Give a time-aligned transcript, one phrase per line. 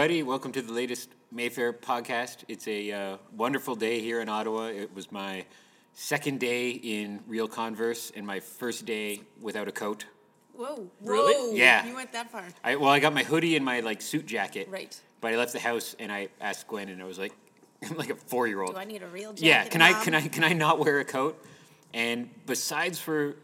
[0.00, 0.22] everybody.
[0.22, 2.44] Welcome to the latest Mayfair podcast.
[2.48, 4.68] It's a uh, wonderful day here in Ottawa.
[4.68, 5.44] It was my
[5.92, 10.06] second day in real Converse and my first day without a coat.
[10.54, 10.86] Whoa.
[11.02, 11.34] Really?
[11.34, 11.54] Whoa.
[11.54, 11.84] Yeah.
[11.84, 12.44] You went that far.
[12.64, 14.68] I, well, I got my hoodie and my like suit jacket.
[14.70, 14.98] Right.
[15.20, 17.34] But I left the house and I asked Gwen and I was like,
[17.82, 18.72] I'm like a four year old.
[18.72, 19.44] Do I need a real jacket?
[19.44, 21.44] Yeah, can I can I can I not wear a coat?
[21.92, 23.36] And besides for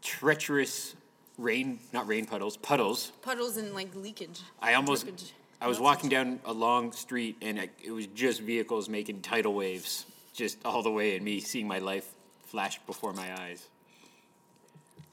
[0.00, 0.94] treacherous
[1.38, 4.42] rain, not rain puddles, puddles, Puddles and like leakage.
[4.62, 5.32] I almost Drippage.
[5.64, 9.54] I was walking down a long street and I, it was just vehicles making tidal
[9.54, 10.04] waves
[10.34, 12.06] just all the way and me seeing my life
[12.42, 13.66] flash before my eyes.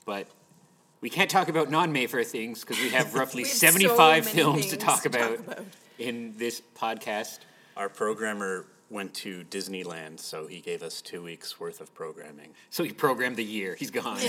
[0.04, 0.28] But
[1.00, 4.36] we can't talk about non-Mayfair things because we have roughly We have so 75 many
[4.36, 5.66] films to things talk to talk about about.
[5.98, 7.40] in this podcast.
[7.78, 12.50] Our programmer went to Disneyland, so he gave us two weeks worth of programming.
[12.72, 13.76] So he programmed the year.
[13.76, 14.20] He's gone.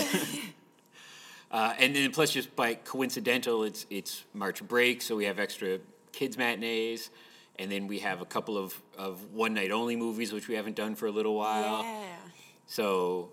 [1.51, 5.79] uh, and then plus, just by coincidental, it's it's March break, so we have extra
[6.13, 7.09] kids matinees,
[7.59, 10.75] and then we have a couple of, of one night only movies, which we haven't
[10.75, 11.83] done for a little while.
[11.83, 12.05] Yeah.
[12.67, 13.29] So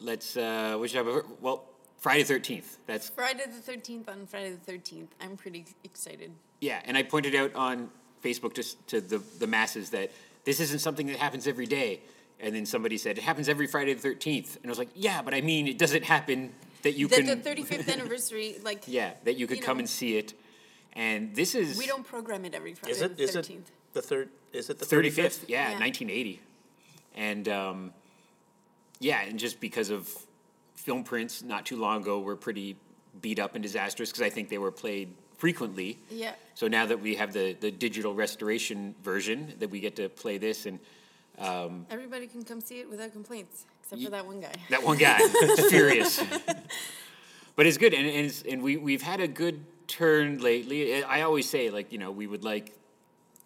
[0.00, 1.06] let's uh, which have
[1.40, 1.64] well
[1.98, 2.78] Friday Thirteenth.
[2.86, 5.08] That's Friday the 13th on Friday the 13th.
[5.20, 6.32] I'm pretty excited.
[6.60, 7.90] yeah, and I pointed out on
[8.24, 10.10] Facebook just to the the masses that
[10.44, 12.00] this isn't something that happens every day.
[12.38, 15.22] And then somebody said it happens every Friday the thirteenth, and I was like, yeah,
[15.22, 19.12] but I mean, it doesn't happen that you the, can the 35th anniversary, like, Yeah,
[19.24, 19.80] that you could you come know.
[19.80, 20.34] and see it.
[20.96, 23.16] And this is we don't program it every Friday Is it?
[23.16, 23.50] the 13th.
[23.50, 24.28] it the third?
[24.52, 25.44] Is it the 35th, 35th?
[25.48, 25.78] yeah, Yeah.
[25.78, 26.40] 1980.
[27.14, 27.92] And um,
[28.98, 30.08] yeah, and just because of
[30.74, 32.76] film prints not too long ago were pretty
[33.20, 35.98] beat up and disastrous because I think they were played frequently.
[36.10, 36.32] Yeah.
[36.54, 40.38] So now that we have the, the digital restoration version, that we get to play
[40.38, 40.78] this and
[41.90, 44.52] Everybody can come see it without complaints, except Ye- for that one guy.
[44.70, 45.18] that one guy
[45.68, 46.18] furious
[47.56, 51.02] but it's good and, and, it's, and we, we've had a good turn lately eh,
[51.08, 52.76] i always say like you know we would like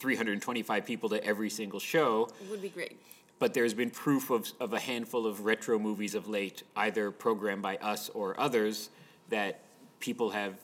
[0.01, 2.29] 325 people to every single show.
[2.43, 2.99] It would be great.
[3.39, 7.63] but there's been proof of, of a handful of retro movies of late either programmed
[7.63, 8.89] by us or others
[9.29, 9.61] that
[10.01, 10.55] people have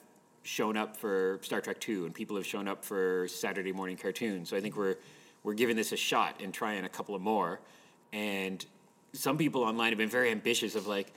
[0.42, 4.48] shown up for star trek 2 and people have shown up for saturday morning cartoons.
[4.48, 4.96] So i think we're
[5.42, 7.60] we're giving this a shot and trying a couple of more.
[8.12, 8.64] And
[9.12, 11.12] some people online have been very ambitious of like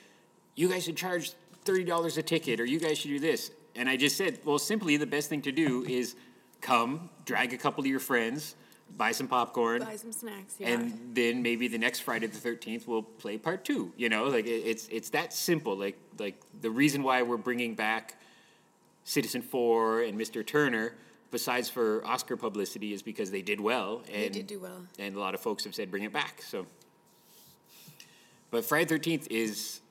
[0.56, 1.32] you guys should charge
[1.66, 4.98] $30 a ticket or you guys should do this and i just said well simply
[4.98, 6.16] the best thing to do is
[6.62, 8.56] come drag a couple of your friends
[8.98, 10.56] buy some popcorn Buy some snacks.
[10.60, 10.70] Yeah.
[10.70, 13.94] and then maybe the next Friday the Thirteenth we'll play part two.
[13.98, 15.76] You know, like it, it's it's that simple.
[15.78, 18.16] Like like the reason why we're bringing back
[19.04, 20.44] Citizen Four and Mr.
[20.44, 20.96] Turner,
[21.30, 24.02] besides for Oscar publicity, is because they did well.
[24.12, 24.82] And, They did do well.
[24.98, 26.42] and a lot of folks have said bring it back.
[26.42, 26.66] So,
[28.50, 29.82] but Friday Thirteenth is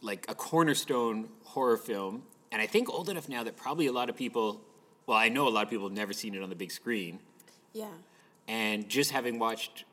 [0.00, 2.22] like a cornerstone horror film,
[2.52, 4.60] and I think old enough now that probably a lot of people.
[5.06, 7.18] Well, I know a lot of people have never seen it on the big screen.
[7.72, 7.88] yeah.
[8.46, 9.84] And just having watched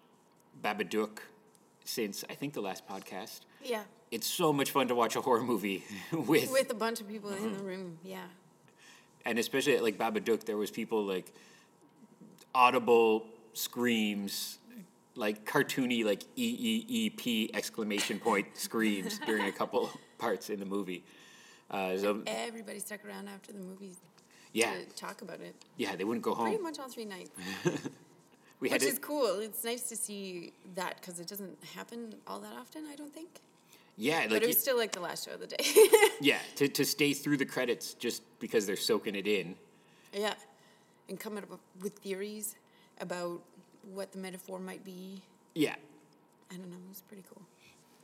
[0.64, 1.20] Babadook
[1.84, 3.84] since I think the last podcast, Yeah.
[4.12, 7.32] it's so much fun to watch a horror movie with, With a bunch of people
[7.32, 7.58] in Mm-hmm.
[7.58, 7.98] the room.
[8.04, 8.24] Yeah.
[9.26, 11.32] and especially at like Babadook, there was people like
[12.54, 14.58] audible screams,
[15.16, 20.60] like cartoony like E E E P exclamation point screams during a couple parts in
[20.60, 21.04] the movie.
[21.72, 23.98] Uh, so Everybody stuck around after the movies
[24.54, 25.56] yeah, to talk about it.
[25.78, 26.48] yeah, they wouldn't go home.
[26.48, 27.32] Pretty much all three nights.
[28.62, 29.40] We Which is cool.
[29.42, 33.28] It's nice to see that because it doesn't happen all that often, I don't think.
[33.98, 35.58] yeah, like But it was still like the last show of the day.
[36.22, 39.56] yeah, to to stay through the credits just because they're soaking it in.
[40.14, 40.36] yeah.
[41.10, 42.56] And coming up with theories
[43.02, 43.42] about
[43.94, 45.22] what the metaphor might be.
[45.54, 45.76] Yeah,
[46.52, 46.78] I don't know.
[46.78, 47.42] It was pretty cool.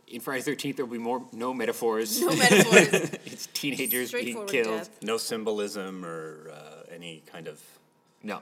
[0.08, 2.22] in Friday Thirteenth there'll be more no metaphors.
[2.22, 3.09] No metaphors.
[3.25, 4.78] it's teenagers being Straightforward killed.
[4.79, 4.90] death.
[5.02, 7.61] No symbolism or uh, any kind of
[8.23, 8.40] No,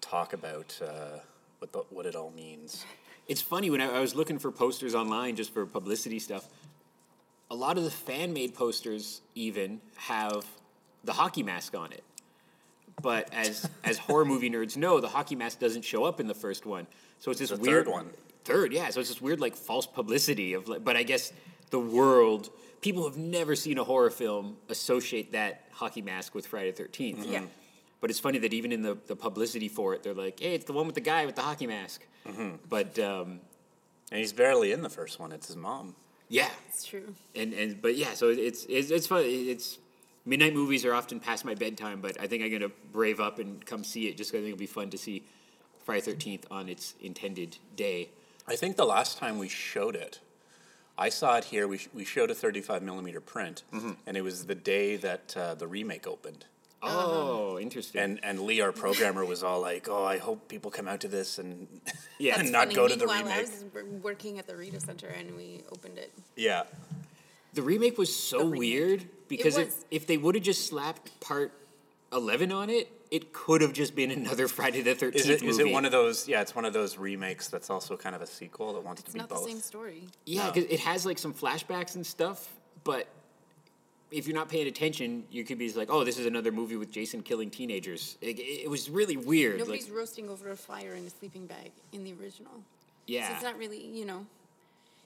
[0.00, 1.18] talk about uh,
[1.58, 2.84] what the, what it all means.
[3.28, 6.46] it's funny when I, I was looking for posters online just for publicity stuff.
[7.50, 10.46] A lot of the fan made posters even have
[11.04, 12.02] the hockey mask on it.
[13.00, 16.34] But as as horror movie nerds know, the hockey mask doesn't show up in the
[16.34, 16.86] first one.
[17.18, 18.10] So it's this The weird third one.
[18.44, 18.90] Third, yeah.
[18.90, 20.84] So it's this weird like false publicity of like.
[20.84, 21.32] But I guess
[21.70, 22.50] the world,
[22.80, 27.24] people who've never seen a horror film associate that hockey mask with Friday the 13th
[27.30, 27.42] Yeah.
[28.00, 30.64] But it's funny that even in the, the publicity for it, they're like, "Hey, it's
[30.64, 32.56] the one with the guy with the hockey mask." Mm-hmm.
[32.68, 33.40] But um,
[34.10, 35.32] And he's barely in the first one.
[35.32, 35.94] It's his mom.
[36.28, 37.14] yeah, It's true.
[37.36, 39.22] and and but yeah, so it's it's it's fun.
[39.24, 39.78] It's
[40.24, 43.64] midnight movies are often past my bedtime, but I think I'm gonna brave up and
[43.64, 45.24] come see it just 'cause I think it'll be fun to see
[45.84, 48.10] Friday Thirteenth on its intended day.
[48.46, 50.20] I think the last time we showed it,
[50.98, 51.66] I saw it here.
[51.66, 55.54] We, sh- we showed a 35 millimeter print, and it was the day that uh,
[55.54, 56.44] the remake opened.
[56.84, 58.00] Oh, interesting.
[58.00, 61.08] And and Lee, our programmer, was all like, "Oh, I hope people come out to
[61.08, 61.68] this and
[62.18, 62.34] Yeah.
[62.40, 62.74] and not funny.
[62.74, 65.96] go to the Meanwhile, I remake." was working at the Rideau Center and we opened
[65.98, 66.12] it.
[66.36, 66.64] Yeah,
[67.54, 68.58] the remake was so remake.
[68.58, 69.84] weird because if, was.
[69.90, 71.52] if they would have just slapped part
[72.12, 75.48] 11 on it, it could have just been another Friday the 13th is it movie.
[75.48, 76.26] is it one of those?
[76.28, 79.08] Yeah, it's one of those remakes that's also kind of a sequel that wants It's
[79.10, 79.44] to be not both.
[79.44, 80.04] the same story.
[80.24, 80.52] Yeah, No.
[80.52, 82.48] because it has like some flashbacks and stuff,
[82.84, 83.06] but
[84.10, 86.90] if you're not paying attention, you could be like, "Oh, this is another movie with
[86.90, 89.58] Jason killing teenagers." It, it was really weird.
[89.58, 92.52] Nobody's like, roasting over a fire in a sleeping bag in the original.
[93.06, 93.22] Yeah.
[93.24, 94.26] So yeah, it's not really, you know,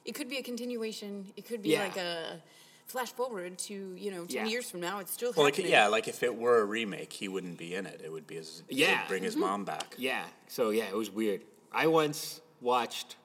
[0.06, 1.32] it could be a continuation.
[1.36, 1.84] It could be Yeah.
[1.84, 2.40] like a
[2.86, 4.46] flash forward to, you know, 10 Yeah.
[4.46, 5.00] years from now.
[5.00, 7.84] It's still Well, like yeah, like if it were a remake, he wouldn't be in
[7.86, 8.00] it.
[8.04, 8.62] It would be his.
[8.68, 9.08] he would Yeah.
[9.08, 9.40] bring his mm-hmm.
[9.42, 9.94] mom back.
[9.98, 10.24] yeah.
[10.48, 11.42] So yeah, it was weird.
[11.72, 13.16] I once watched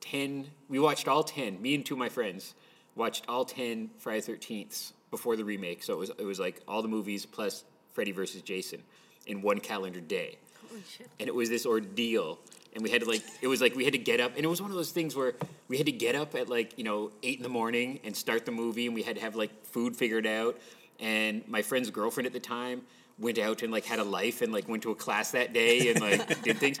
[0.00, 0.50] ten.
[0.68, 1.60] We watched all ten.
[1.62, 2.54] Me and two of my friends
[2.94, 5.82] watched all ten Friday Thirteenths before the remake.
[5.82, 7.64] So it was it was like all the movies plus
[7.94, 8.82] Freddy versus Jason
[9.26, 10.36] in one calendar day.
[10.68, 11.08] Holy shit.
[11.18, 12.38] and it was this ordeal
[12.74, 14.48] and we had to like it was like we had to get up and it
[14.48, 15.34] was one of those things where
[15.68, 18.44] we had to get up at like you know eight in the morning and start
[18.44, 20.58] the movie and we had to have like food figured out.
[20.98, 22.82] And my friend's girlfriend at the time
[23.18, 25.90] went out and like had a life and like went to a class that day
[25.90, 26.78] and like did things.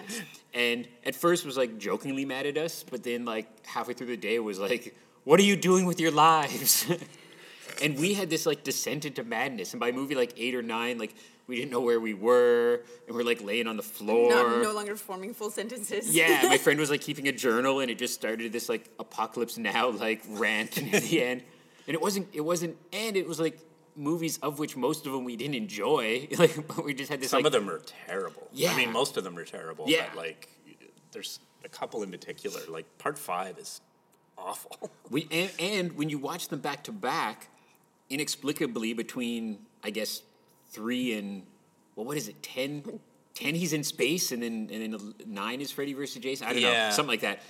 [0.52, 4.16] And at first was like jokingly mad at us but then like halfway through the
[4.16, 6.86] day was like what are you doing with your lives?
[7.82, 9.72] And we had this like descent into madness.
[9.72, 11.14] And by movie like eight or nine like
[11.50, 14.72] we didn't know where we were and we're like laying on the floor Not, no
[14.72, 16.14] longer forming full sentences.
[16.14, 19.58] yeah my friend was like keeping a journal and it just started this like apocalypse
[19.58, 21.42] now like rant near the end
[21.86, 23.58] and it wasn't it wasn't and it was like
[23.96, 27.30] movies of which most of them we didn't enjoy like but we just had this
[27.30, 28.48] Some like of them are terrible.
[28.52, 29.84] Yeah, I mean, most of them are terrible.
[29.88, 30.06] Yeah.
[30.14, 30.48] But like,
[31.12, 32.60] there's a couple in particular.
[32.68, 33.80] Like part five is
[34.38, 34.90] awful.
[35.10, 37.48] We and, and when you watch them back to back,
[38.08, 40.22] inexplicably between I guess
[40.70, 41.42] three and
[41.96, 42.42] well, what is it?
[42.42, 43.00] 10,
[43.34, 46.46] 10 He's in space, and then and then nine is Freddy versus Jason.
[46.46, 47.42] I don't know, something like that.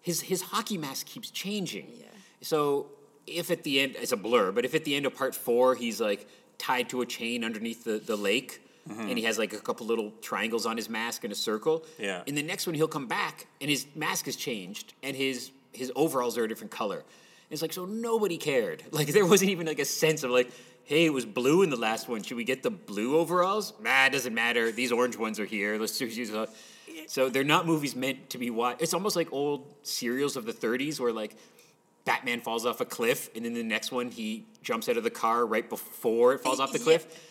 [0.00, 1.88] His his hockey mask keeps changing.
[1.98, 2.06] Yeah.
[2.40, 2.86] So
[3.26, 5.74] if at the end it's a blur, but if at the end of part four
[5.74, 6.28] he's like
[6.62, 8.60] tied to a chain underneath the, the lake.
[8.88, 9.00] Mm-hmm.
[9.00, 11.84] And he has like a couple little triangles on his mask and a circle.
[11.98, 12.22] Yeah.
[12.26, 15.92] In the next one, he'll come back and his mask has changed and his his
[15.94, 16.96] overalls are a different color.
[16.98, 18.82] And it's like so nobody cared.
[18.92, 20.50] Like there wasn't even like a sense of like,
[20.84, 22.22] hey, it was blue in the last one.
[22.22, 23.72] Should we get the blue overalls?
[23.80, 24.72] Nah, it doesn't matter.
[24.72, 25.78] These orange ones are here.
[25.78, 26.48] Let's just use those.
[27.06, 28.82] So they're not movies meant to be watched.
[28.82, 31.36] It's almost like old serials of the 30s where like
[32.04, 35.10] Batman falls off a cliff and then the next one he jumps out of the
[35.10, 36.84] car right before it falls off the Yeah.
[36.84, 37.28] cliff.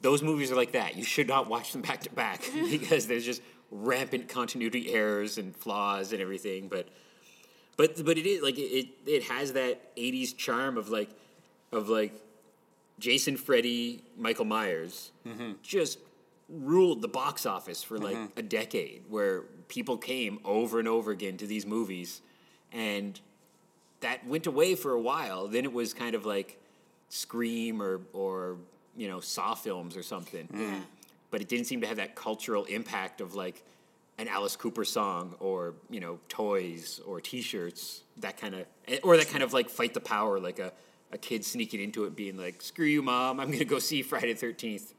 [0.00, 0.96] Those movies are like that.
[0.96, 3.40] You should not watch them back to back because there's just
[3.70, 6.68] rampant continuity errors and flaws and everything.
[6.68, 6.88] But
[7.76, 11.10] but but it is like it it has that '80s charm of like
[11.72, 12.12] of like
[12.98, 15.52] Jason, Freddy, Michael Myers mm-hmm.
[15.62, 15.98] just
[16.48, 18.38] ruled the box office for like mm-hmm.
[18.38, 22.20] a decade, where people came over and over again to these movies,
[22.72, 23.20] and
[24.00, 25.48] that went away for a while.
[25.48, 26.60] Then it was kind of like
[27.08, 28.56] Scream or or
[28.96, 30.46] you know Saw films or something.
[30.46, 30.80] Mm-hmm.
[31.30, 33.64] But it didn't seem to have that cultural impact of like
[34.18, 39.16] an Alice Cooper song or you know toys or T-shirts that kind of eh, or
[39.16, 40.72] that kind of like fight the power like a
[41.14, 44.32] a kid sneaking into it being like screw you mom I'm gonna go see Friday
[44.34, 44.92] the Thirteenth.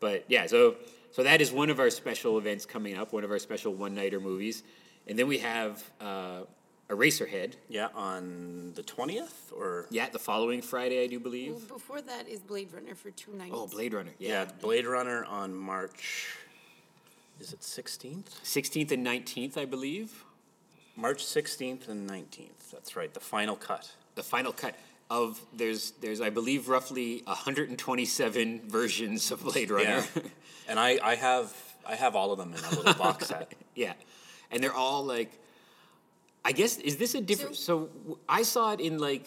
[0.00, 0.76] But yeah, so
[1.10, 3.94] so that is one of our special events coming up, one of our special one
[3.94, 4.62] nighter movies,
[5.08, 6.42] and then we have uh,
[6.90, 7.54] Eraserhead.
[7.68, 11.52] yeah, on the twentieth or Yeah, the following Friday I do believe.
[11.52, 13.52] Well, before that is Blade Runner for two nights.
[13.54, 14.12] Oh, Blade Runner.
[14.18, 16.36] yeah, Yeah, Blade Runner on March.
[17.40, 18.38] Is it sixteenth?
[18.42, 20.24] sixteenth and nineteenth I believe.
[20.96, 22.70] March sixteenth and nineteenth.
[22.70, 23.12] That's right.
[23.12, 23.90] The final cut.
[24.14, 24.74] the final cut
[25.10, 30.04] of there's there's I believe roughly 127 versions of Blade Runner.
[30.14, 30.22] Yeah.
[30.68, 31.54] and I, I have
[31.86, 33.52] I have all of them in a little box set.
[33.74, 33.92] Yeah.
[34.50, 35.30] And they're all like
[36.44, 37.90] I guess is this a different so,
[38.28, 39.26] I saw it in like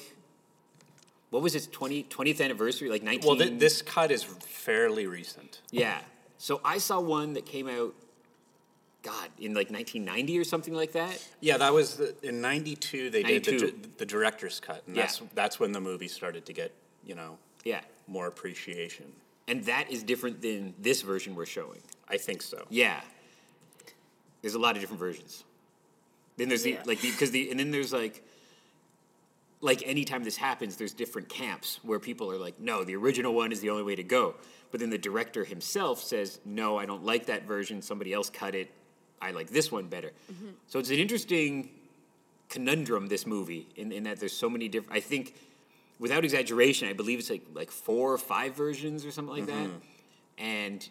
[1.29, 5.61] what was its 20 20th anniversary like 19 Well, th- this cut is fairly recent.
[5.71, 5.99] Yeah.
[6.37, 7.93] So I saw one that came out
[9.03, 11.27] god in like 1990 or something like that.
[11.39, 13.09] Yeah, that was the, in '92.
[13.09, 15.03] They did the, the director's cut, and Yeah.
[15.03, 16.71] that's that's when the movie started to get
[17.05, 17.81] you know Yeah.
[18.07, 19.11] more appreciation.
[19.47, 21.81] And that is different than this version we're showing.
[22.07, 22.65] I think so.
[22.69, 23.01] Yeah.
[24.41, 25.43] There's a lot of different versions.
[26.37, 26.83] Then there's the Yeah.
[26.85, 28.23] like the because the and then there's like
[29.63, 33.51] like anytime this happens, there's different camps where people are like, no, the original one
[33.51, 34.33] is the only way to go.
[34.71, 37.81] But then the director himself says, no, I don't like that version.
[37.83, 38.71] Somebody else cut it.
[39.21, 40.11] I like this one better.
[40.31, 40.49] Mm-hmm.
[40.67, 41.69] So it's an interesting
[42.49, 44.97] conundrum, this movie, in, in that there's so many different.
[44.97, 45.35] I think
[45.99, 49.67] without exaggeration, I believe it's like like four or five versions or something like that,
[49.67, 50.43] mm-hmm.
[50.43, 50.89] and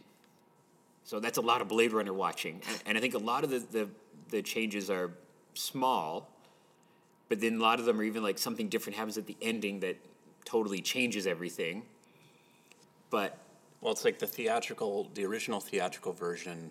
[1.04, 3.50] so that's a lot of Blade Runner watching, and, and I think a lot of
[3.50, 3.88] the, the
[4.30, 5.10] the changes are
[5.54, 6.30] small,
[7.28, 9.80] but then a lot of them are even like something different happens at the ending
[9.80, 9.96] that
[10.44, 11.82] totally changes everything.
[13.10, 13.36] But
[13.80, 16.70] Well, it's like the theatrical, the original theatrical version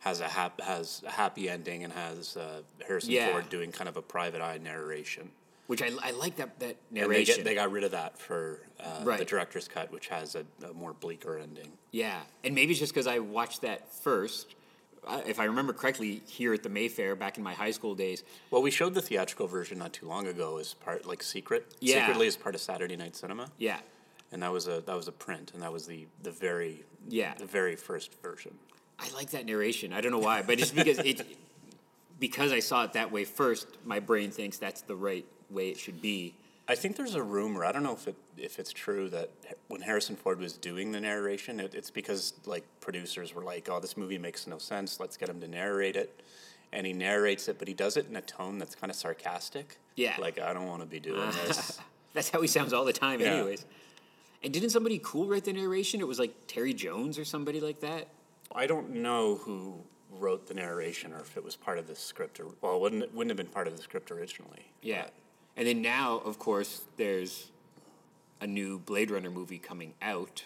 [0.00, 3.30] has a hap- has a happy ending and has uh, Harrison Yeah.
[3.32, 5.30] Ford doing kind of a private eye narration.
[5.66, 7.36] which I, I like that that And they, narration.
[7.36, 10.72] get, they got rid of that for uh, the director's cut, which has a, a
[10.72, 11.72] more bleaker ending.
[11.90, 14.54] Yeah, and maybe it's just because I watched that first.
[15.04, 18.22] Uh, if I remember correctly, here at the Mayfair back in my high school days.
[18.50, 22.00] Well, we showed the theatrical version not too long ago as part like secret, Yeah.
[22.00, 23.78] secretly as part of Saturday Night Cinema, Yeah,
[24.32, 27.34] and that was a that was a print, and that was the the very Yeah.
[27.34, 28.58] the very first version.
[28.98, 29.92] I like that narration.
[29.92, 31.26] I don't know why, but it's because it
[32.20, 33.66] because I saw it that way first.
[33.84, 36.34] My brain thinks that's the right way it should be.
[36.68, 37.64] I think there's a rumor.
[37.64, 39.30] I don't know if it if it's true that
[39.68, 43.80] when Harrison Ford was doing the narration, it, it's because like producers were like, "Oh,
[43.80, 44.98] this movie makes no sense.
[44.98, 46.22] Let's get him to narrate it,"
[46.72, 49.76] and he narrates it, but he does it in a tone that's kind of sarcastic.
[49.94, 50.16] Yeah.
[50.18, 51.78] like I don't want to be doing this.
[52.12, 53.34] That's how he sounds all the time, Yeah.
[53.34, 53.64] anyways.
[54.42, 56.00] And didn't somebody cool write the narration?
[56.00, 58.08] It was like Terry Jones or somebody like that.
[58.54, 62.40] I don't know who wrote the narration or if it was part of the script
[62.40, 64.66] or well, it wouldn't it wouldn't have been part of the script originally.
[64.82, 65.02] Yeah.
[65.04, 65.12] but-
[65.56, 67.50] And then now, of course, there's
[68.40, 70.44] a new Blade Runner movie coming out.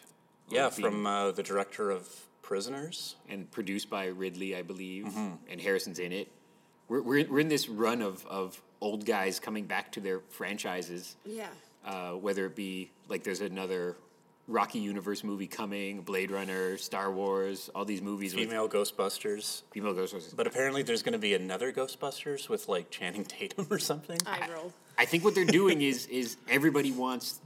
[0.49, 2.09] yeah, being- from uh, the director of
[2.43, 3.17] Prisoners.
[3.29, 5.35] and produced by Ridley, I believe, Mm-hmm.
[5.51, 6.29] and Harrison's in it.
[6.89, 11.15] We're, we're, we're in this run of, of old guys coming back to their franchises,
[11.25, 11.47] Yeah.
[11.85, 13.97] uh, whether it be like there's another
[14.51, 19.63] Rocky Universe movie coming, Blade Runner, Star Wars, all these movies Female Ghostbusters.
[19.71, 20.35] female Ghostbusters.
[20.35, 24.19] But apparently, there's going to be another Ghostbusters with like Channing Tatum or something.
[24.27, 24.73] I roll.
[24.99, 27.39] I think what they're doing is is everybody wants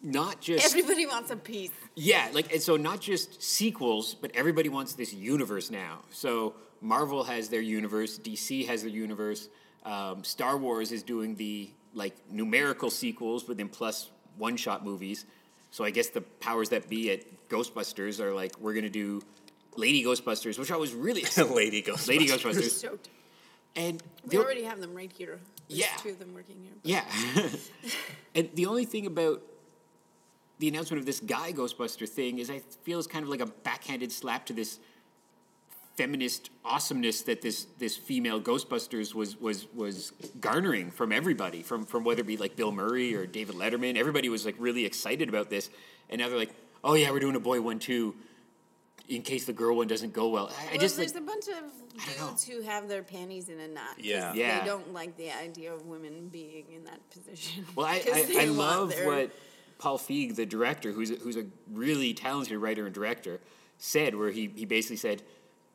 [0.00, 1.70] not just Everybody wants a piece.
[1.94, 6.00] Yeah, like and so not just sequels, but everybody wants this universe now.
[6.10, 9.48] So Marvel has their universe, DC has their universe,
[9.84, 15.26] um, Star Wars is doing the like numerical sequels, but then plus one shot movies.
[15.72, 19.22] So I guess the powers that be at Ghostbusters are like, we're gonna do
[19.76, 22.08] Lady Ghostbusters, which I was really Lady Ghostbusters.
[22.08, 23.08] Lady Ghostbusters, Stoked.
[23.74, 25.40] and We already have them right here.
[25.68, 25.96] There's Yeah.
[25.96, 26.72] two of them working here.
[26.84, 27.04] Yeah.
[28.34, 29.42] and the only thing about
[30.58, 33.46] the announcement of this guy Ghostbuster thing is I feel it's kind of like a
[33.46, 34.78] backhanded slap to this
[35.96, 42.04] feminist awesomeness that this this female Ghostbusters was was was garnering from everybody, from from
[42.04, 43.96] whether it be like Bill Murray or David Letterman.
[43.96, 45.70] Everybody was like really excited about this.
[46.10, 48.14] And now they're like, Oh yeah, we're doing a boy one too
[49.08, 50.50] in case the girl one doesn't go well.
[50.70, 53.68] I, I just there's like, a bunch of dudes who have their panties in a
[53.68, 53.98] knot.
[53.98, 54.32] Yeah.
[54.32, 54.60] Yeah.
[54.60, 57.66] They don't like the idea of women being in that position.
[57.74, 59.30] Well, I, 'Cause I, I love their- what
[59.78, 63.40] Paul Feig, the director, who's a, who's a really talented writer and director,
[63.76, 65.22] said, where he, he basically said,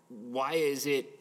[0.09, 1.13] why is it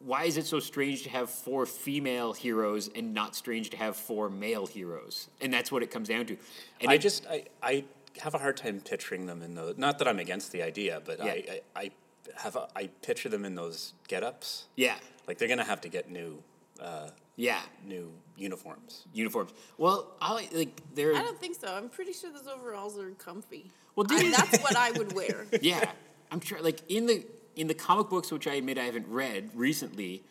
[0.00, 3.96] why is it so strange to have four female heroes and not strange to have
[3.96, 5.28] four male heroes?
[5.40, 6.36] And that's what it comes down to.
[6.80, 7.84] And I it- just I, I
[8.20, 9.78] have a hard time picturing them in those.
[9.78, 11.24] Not that I'm against the idea, but Yeah.
[11.32, 11.90] I, I I
[12.36, 14.64] have a, I picture them in those get-ups.
[14.76, 14.96] yeah,
[15.26, 16.42] Like they're gonna have to get new
[16.80, 19.04] uh, yeah, new uniforms.
[19.14, 19.52] uniforms.
[19.78, 21.68] Well, I like they're I don't think so.
[21.74, 23.70] I'm pretty sure those overalls are comfy.
[23.96, 25.46] Well, I- didn't- that's what I would wear.
[25.62, 25.90] yeah,
[26.30, 26.60] I'm sure.
[26.60, 27.24] Like in the
[27.56, 30.22] in the comic books, which I admit I haven't read recently,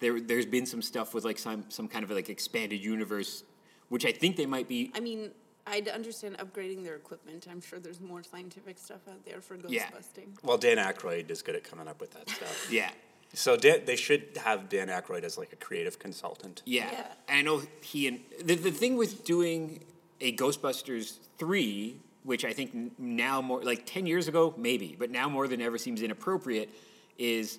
[0.00, 3.44] there there's been some stuff with like some some kind of like expanded universe,
[3.88, 4.90] which I think they might be.
[4.94, 5.30] I mean,
[5.66, 7.46] I'd understand upgrading their equipment.
[7.50, 9.90] I'm sure there's more scientific stuff out there for ghost Yeah.
[9.90, 10.36] busting.
[10.42, 12.68] Well, Dan Aykroyd is good at coming up with that stuff.
[12.72, 12.90] Yeah,
[13.32, 16.62] So Dan, they should have Dan Aykroyd as like a creative consultant.
[16.64, 16.90] yeah.
[16.90, 17.06] Yeah.
[17.28, 19.84] And I know he and the the thing with doing
[20.20, 25.28] a Ghostbusters three, which I think now more like ten years ago maybe, but now
[25.28, 26.70] more than ever seems inappropriate,
[27.18, 27.58] is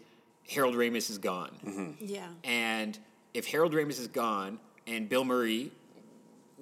[0.50, 1.96] Harold Ramis is gone.
[2.00, 2.27] Yeah.
[2.43, 2.98] And
[3.34, 5.72] if Harold Ramis is gone and Bill Murray,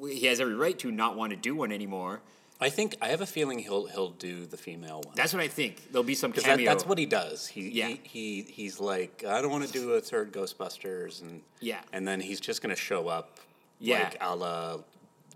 [0.01, 2.21] he has every right to not want to do one anymore.
[2.63, 5.15] I think I have a feeling he'll he'll do the female one.
[5.15, 5.91] That's what I think.
[5.91, 6.57] There'll be some cameo.
[6.65, 7.47] that, that's what he does.
[7.47, 7.87] He, Yeah.
[7.87, 11.81] he he he's like I don't want to do a third Ghostbusters and Yeah.
[11.91, 13.39] and then he's just gonna show up
[13.79, 14.03] Yeah.
[14.03, 14.77] like a la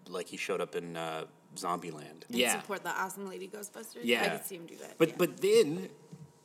[0.08, 2.28] like he showed up in uh, Zombieland.
[2.28, 2.60] And Yeah.
[2.60, 4.02] support the awesome lady Ghostbusters.
[4.04, 4.24] Yeah.
[4.24, 4.98] I could see him do that.
[4.98, 5.16] But yeah.
[5.18, 5.90] but then,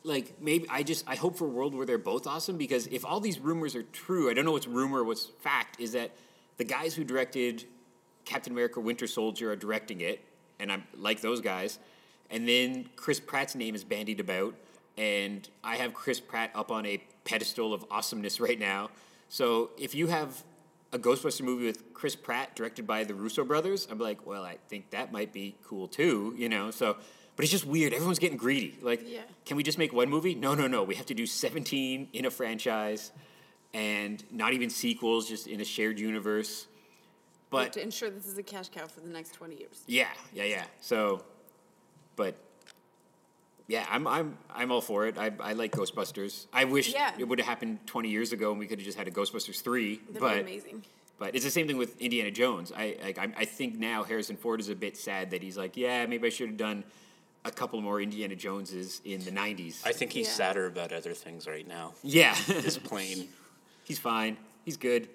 [0.02, 3.04] like maybe I just I hope for a world where they're both awesome because if
[3.04, 5.80] all these rumors are true, I don't know what's rumor, what's fact.
[5.80, 6.10] Is that
[6.56, 7.64] the guys who directed
[8.24, 10.24] Captain America: Winter Soldier are directing it,
[10.58, 11.78] and I'm like those guys.
[12.30, 14.54] And then Chris Pratt's name is bandied about,
[14.96, 18.90] and I have Chris Pratt up on a pedestal of awesomeness right now.
[19.28, 20.44] So if you have
[20.92, 24.56] a Ghostbuster movie with Chris Pratt directed by the Russo brothers, I'm like, well, I
[24.68, 26.70] think that might be cool too, you know.
[26.70, 26.96] So,
[27.36, 27.92] but it's just weird.
[27.92, 28.76] Everyone's getting greedy.
[28.82, 29.20] Like, Yeah.
[29.46, 30.34] can we just make one movie?
[30.34, 30.82] No, no, no.
[30.82, 33.12] We have to do 17 in a franchise,
[33.72, 36.66] and not even sequels, just in a shared universe.
[37.50, 39.82] But to ensure this is a cash cow for the next 20 years.
[39.86, 40.64] yeah, yeah, yeah.
[40.80, 41.24] So,
[42.16, 42.36] but
[43.70, 45.16] yeah, I'm I'm I'm all for it.
[45.16, 46.46] I I like Ghostbusters.
[46.52, 47.12] I wish Yeah.
[47.18, 49.62] it would have happened 20 years ago and we could have just had a Ghostbusters
[49.62, 50.82] 3, That'd but be amazing.
[51.18, 52.72] but it's the same thing with Indiana Jones.
[52.76, 55.76] I like I, I think now Harrison Ford is a bit sad that he's like,
[55.76, 56.82] yeah, maybe I should have done
[57.44, 59.86] a couple more Indiana Joneses in the 90s.
[59.86, 60.32] I think he's Yeah.
[60.40, 61.94] sadder about other things right now.
[62.02, 62.34] yeah.
[62.34, 63.28] His plane.
[63.84, 64.36] he's fine.
[64.66, 65.08] He's good.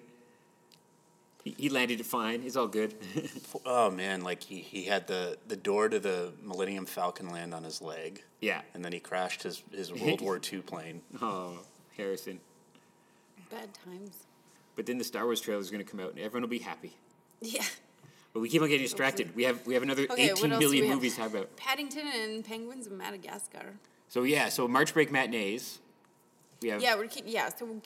[1.46, 2.42] He, he landed it fine.
[2.44, 2.94] It's all good.
[3.64, 7.62] Oh man, like he, he had the, the door to the Millennium Falcon land on
[7.64, 8.62] his leg, yeah.
[8.74, 11.02] and then he crashed his, his World War II plane.
[11.22, 11.58] Oh,
[11.96, 12.40] Harrison.
[13.50, 14.24] Bad times.
[14.76, 16.58] But then the Star Wars trailer is going to come out and everyone will be
[16.58, 16.92] happy.
[17.40, 17.64] Yeah.
[18.32, 19.34] But we keep on getting distracted.
[19.34, 20.96] We have we have another Okay, what 18 else do million we have?
[20.96, 21.56] movies to talk about.
[21.56, 23.74] Paddington and Penguins of Madagascar.
[24.08, 25.78] So yeah, so March break matinees.
[26.62, 27.48] We have Yeah, we're keep, yeah.
[27.56, 27.82] So we'll-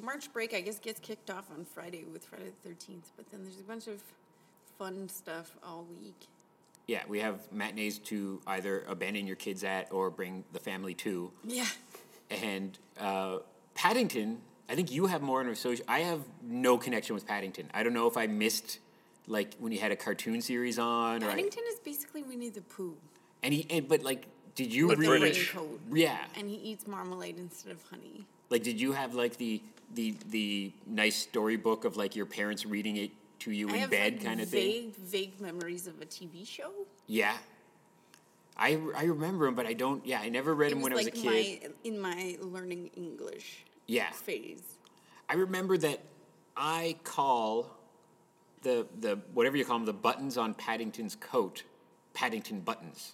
[0.00, 3.10] March break, I guess, gets kicked off on Friday with Friday the Thirteenth.
[3.16, 4.02] But then there's a bunch of
[4.78, 6.26] fun stuff all week.
[6.86, 11.30] yeah we have matinees to either abandon your kids at or bring the family to.
[11.44, 11.66] Yeah.
[12.30, 13.38] And uh,
[13.74, 14.38] Paddington,
[14.68, 15.84] I think you have more in association.
[15.88, 17.68] I have no connection with Paddington.
[17.74, 18.78] I don't know if I missed
[19.26, 22.60] like when he had a cartoon series on, or I, Paddington is basically Winnie the
[22.62, 22.96] Pooh.
[23.42, 24.26] and he and, but like.
[24.54, 25.36] Did you But With read?
[25.36, 28.26] a Yeah, And he eats marmalade instead of honey.
[28.50, 29.62] Like did you have like the
[29.94, 33.90] the the nice storybook of like your parents reading it to you I in have
[33.90, 34.92] bed like, kind of thing?
[34.92, 36.70] vague, vague memories of a TV show.
[37.06, 37.36] Yeah.
[38.60, 40.04] I, I remember him, but I don't.
[40.04, 41.24] Yeah, I never read It him when like I was a kid.
[41.24, 44.62] my in my learning English Yeah, phase.
[45.28, 46.00] I remember that
[46.56, 47.70] I call
[48.62, 51.62] the the whatever you call them the buttons on Paddington's coat
[52.14, 53.12] Paddington buttons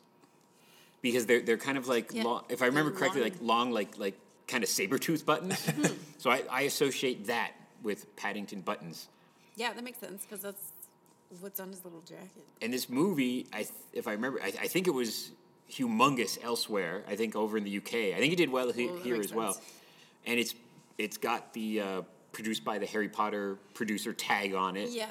[1.02, 3.30] because they're they're kind of like Yeah, long, if I remember correctly long.
[3.30, 5.70] like long like like kind of saber tooth buttons.
[6.18, 7.52] so I, I associate that
[7.82, 9.08] with Paddington buttons.
[9.56, 10.62] Yeah, that makes sense because that's
[11.40, 12.44] what's on his little jacket.
[12.60, 15.30] And this movie, I th- if I remember, I, I think it was
[15.70, 17.04] humongous elsewhere.
[17.08, 17.94] I think over in the UK.
[18.14, 19.58] I think it did well he- Well, here as well.
[20.26, 20.54] And it's
[20.98, 22.02] it's got the uh,
[22.32, 24.90] produced by the Harry Potter producer tag on it.
[24.90, 25.10] Yeah.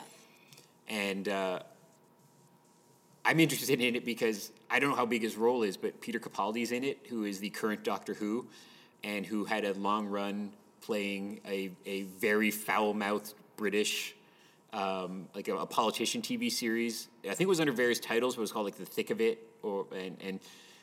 [0.88, 1.60] And uh,
[3.26, 6.20] I'm interested in it because I don't know how big his role is, but Peter
[6.20, 8.48] Capaldi's in it, who is the current Doctor Who,
[9.04, 14.16] and who had a long run playing a, a very foul mouthed British,
[14.74, 17.08] um, like a, a politician TV series.
[17.24, 19.22] I think it was under various titles, but it was called like The Thick of
[19.22, 20.40] It, or and, and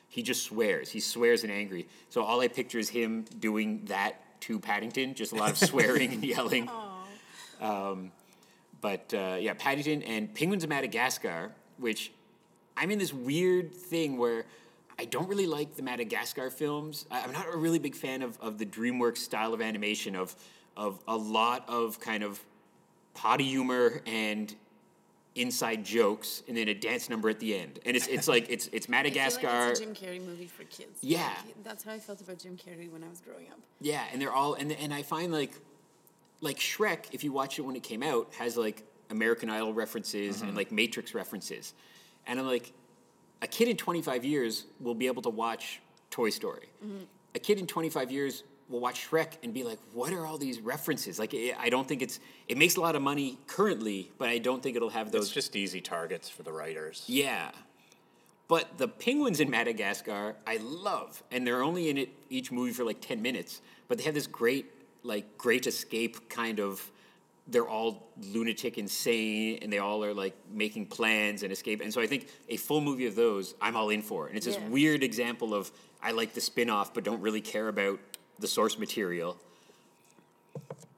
[0.09, 0.91] he just swears.
[0.91, 1.89] He swears and angry.
[2.09, 6.13] So all I picture is him doing that to Paddington, just a lot of swearing
[6.13, 6.69] and yelling.
[8.81, 12.13] But uh, yeah, Paddington and Penguins of Madagascar, which
[12.77, 14.47] I'm in this weird thing where
[15.01, 17.07] I don't really like the Madagascar films.
[17.11, 20.37] I- I'm not a really big fan of, of the DreamWorks style of animation of
[20.77, 22.39] of a lot of kind of
[23.15, 24.55] potty humor and
[25.35, 27.79] inside jokes and then a dance number at the end.
[27.87, 29.47] And it's it's like it's it's Madagascar.
[29.47, 30.99] like it's a Jim Carrey movie for kids.
[31.01, 31.33] Yeah.
[31.47, 33.59] Like, that's how I felt about Jim Carrey when I was growing up.
[33.81, 35.55] Yeah, and they're all and and I find like
[36.43, 40.43] like Shrek, if you watch it when it came out, has like American Idol references
[40.43, 40.59] and mm-hmm.
[40.59, 41.73] like Matrix references.
[42.27, 42.75] And I'm like,
[43.43, 46.69] a kid in 25 years will be able to watch Toy Story.
[46.85, 47.05] Mm-hmm.
[47.35, 50.61] A kid in 25 years will watch Shrek and be like, what are all these
[50.61, 51.19] references?
[51.19, 54.39] Like, I I don't think it's, it makes a lot of money currently, but I
[54.39, 57.05] don't think it'll have those It's just easy targets for the writers.
[57.07, 57.51] yeah.
[58.49, 61.23] But the penguins in Madagascar, I love.
[61.31, 63.61] And they're only in it each movie for like 10 minutes.
[63.87, 64.67] But they have this great,
[65.05, 66.91] like, great escape kind of.
[67.51, 71.81] They're all lunatic, insane, and they all are like making plans and escape.
[71.81, 74.29] And so I think a full movie of those, I'm all in for.
[74.29, 75.71] And it's this weird example of
[76.03, 77.99] I like the spin off, but don't really care about
[78.39, 79.37] the source material.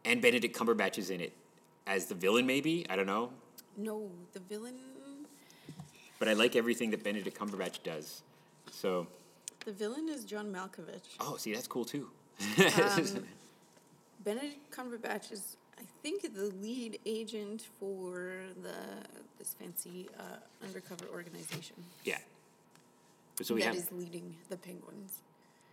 [0.05, 1.33] And Benedict Cumberbatch is in it
[1.87, 2.87] as the villain, maybe.
[2.89, 3.31] I don't know.
[3.77, 4.75] No, the villain.
[6.19, 8.23] But I like everything that Benedict Cumberbatch does.
[8.71, 9.07] So.
[9.65, 11.17] The villain is John Malkovich.
[11.21, 12.09] Oh, see, that's cool too.
[12.59, 13.25] Um,
[14.25, 15.57] Benedict Cumberbatch is,
[16.03, 18.75] think, the lead agent for the
[19.39, 20.23] this fancy uh,
[20.65, 22.19] undercover organization yeah.
[23.41, 25.13] So we that have is leading the Penguins.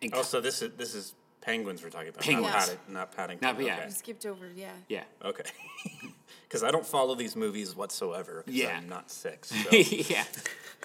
[0.02, 2.48] and Oh, so this is this is penguins we're talking about, Penguins.
[2.54, 3.48] not, Padding, not Paddington.
[3.58, 3.74] Not- yeah.
[3.76, 3.86] Okay.
[3.86, 4.72] You skipped over, yeah.
[4.88, 5.44] yeah, Okay.
[6.48, 8.76] Because I don't follow these movies whatsoever Yeah.
[8.78, 9.52] I'm not six.
[9.70, 9.70] So.
[9.76, 10.24] yeah.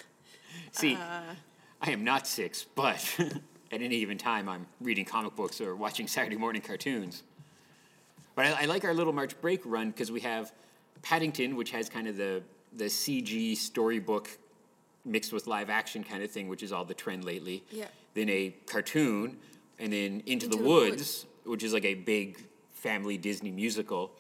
[0.73, 1.35] See, Uh.
[1.81, 2.99] I am not six, but
[3.73, 7.23] at any given time, I'm reading comic books or watching Saturday morning cartoons.
[8.35, 10.53] But I, I like our little March break run because we have
[11.03, 12.43] Paddington, which has kind of the
[12.77, 14.37] the CG storybook
[15.05, 17.63] mixed with live action kind of thing, which is all the trend lately.
[17.71, 17.87] Yeah.
[18.15, 19.37] Then a cartoon,
[19.79, 21.27] and then Into, the, the Woods, Woods.
[21.45, 22.39] which is like a big
[22.73, 24.13] family Disney musical,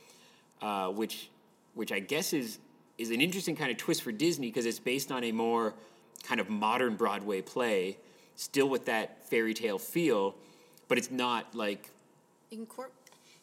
[0.62, 1.30] uh, which
[1.74, 2.58] which I guess is
[2.98, 5.74] is an interesting kind of twist for Disney because it's based on a more
[6.22, 7.98] kind of modern Broadway play,
[8.36, 10.36] still with that fairy tale feel,
[10.88, 11.90] but it's not like
[12.52, 12.90] Incorp-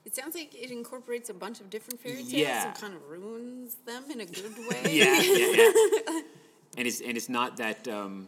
[0.06, 2.68] it sounds like it incorporates a bunch of different fairy tales Yeah.
[2.68, 4.82] and kind of ruins them in a good way.
[4.96, 6.22] yeah, yeah, yeah.
[6.78, 8.28] and it's and it's not that um,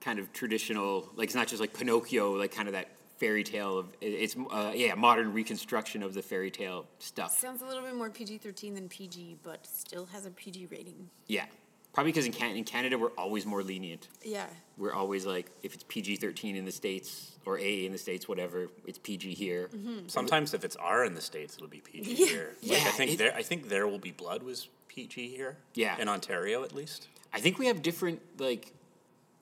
[0.00, 3.78] kind of traditional like it's not just like Pinocchio like kind of that fairy tale
[3.78, 7.36] of it's uh, yeah modern reconstruction of the fairy tale stuff.
[7.38, 11.10] Sounds a little bit more PG 13 than PG, but still has a PG rating.
[11.26, 11.44] Yeah,
[11.92, 14.08] probably because in Can- in Canada we're always more lenient.
[14.22, 14.46] Yeah.
[14.78, 18.28] We're always like if it's PG thirteen in the states or A in the states
[18.28, 19.68] whatever it's PG here.
[19.74, 20.08] Mm-hmm.
[20.08, 22.26] Sometimes if it's R in the states, it'll be PG Yeah.
[22.26, 22.56] here.
[22.62, 23.34] Like, Yeah, I think it- there.
[23.34, 25.56] I think There Will Be Blood was PG here.
[25.74, 25.96] Yeah.
[26.00, 27.08] In Ontario, at least.
[27.32, 28.72] I think we have different like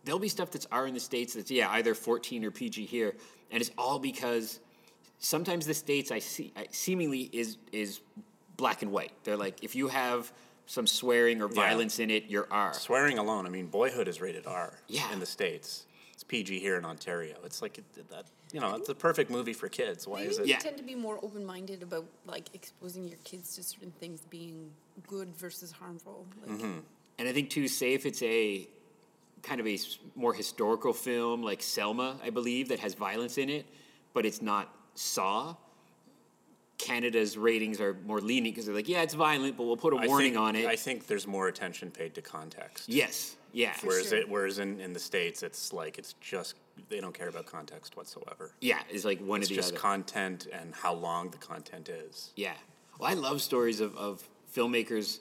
[0.04, 3.14] there'll be stuff that's R in the states that's yeah either 14 or PG here,
[3.50, 4.60] and it's all because
[5.18, 8.00] sometimes the states I see I, seemingly is is
[8.56, 9.12] black and white.
[9.24, 10.32] They're like if you have
[10.68, 11.54] some swearing or Yeah.
[11.54, 12.74] violence in it, you're R.
[12.74, 13.46] Swearing alone.
[13.46, 14.78] I mean, Boyhood is rated R.
[14.86, 15.10] Yeah.
[15.12, 17.36] In the states, it's PG here in Ontario.
[17.42, 18.26] It's like it, that.
[18.52, 20.06] You know, it's a perfect movie for kids.
[20.06, 20.42] Why Maybe is it?
[20.44, 20.58] we Yeah.
[20.58, 24.70] tend to be more open minded about like exposing your kids to certain things being
[25.06, 26.26] good versus harmful.
[26.46, 26.78] Like, mm-hmm.
[27.18, 28.68] And I think too, say if it's a
[29.42, 29.78] kind of a
[30.16, 33.64] more historical film like Selma, I believe, that has violence in it,
[34.12, 35.54] but it's not Saw.
[36.78, 39.96] Canada's ratings are more lenient because they're like, yeah, it's violent, but we'll put a
[39.96, 40.66] I warning think, on it.
[40.66, 42.88] I think there's more attention paid to context.
[42.88, 44.18] yes, yeah, Whereas sure.
[44.18, 46.54] it, whereas in, in the states, it's like it's just
[46.88, 48.52] they don't care about context whatsoever.
[48.60, 48.78] yeah.
[48.88, 49.80] It's like one It's or the just other.
[49.80, 52.30] content and how long the content is.
[52.36, 52.52] Yeah.
[53.00, 54.22] Well, I love stories of, of
[54.54, 55.18] filmmakers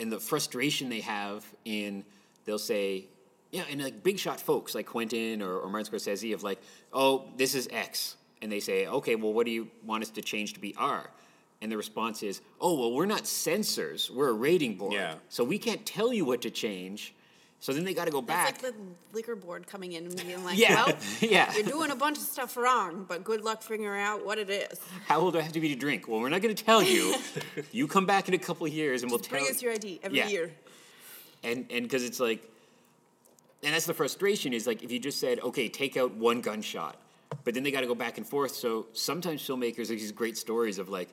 [0.00, 2.04] and the frustration they have in,
[2.44, 3.04] they'll say,
[3.52, 6.60] yeah, and like big shot folks like Quentin or, or Martin Scorsese of like,
[6.92, 8.16] oh, this is X.
[8.42, 11.10] And they say, okay, well, what do you want us to change to be R?
[11.62, 14.10] And the response is, oh, well, we're not censors.
[14.10, 14.94] We're a rating board.
[14.94, 15.14] Yeah.
[15.28, 17.12] So we can't tell you what to change.
[17.62, 18.52] So then they got to go back.
[18.58, 18.78] That's like the
[19.16, 21.52] liquor board coming in and being like, Yeah, well, yeah.
[21.52, 24.80] you're doing a bunch of stuff wrong, but good luck figuring out what it is.
[25.06, 26.08] How old do I have to be to drink?
[26.08, 27.14] Well, we're not going to tell you.
[27.72, 30.00] you come back in a couple of years and we'll tell Bring us your ID
[30.02, 30.28] every Yeah.
[30.28, 30.50] year.
[31.44, 32.42] and and because it's like
[33.62, 36.96] and that's the frustration is like if you just said okay take out one gunshot
[37.44, 40.36] but then they got to go back and forth so sometimes filmmakers have these great
[40.36, 41.08] stories of like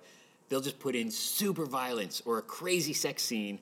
[0.50, 3.60] they'll just put in super violence or a crazy sex scene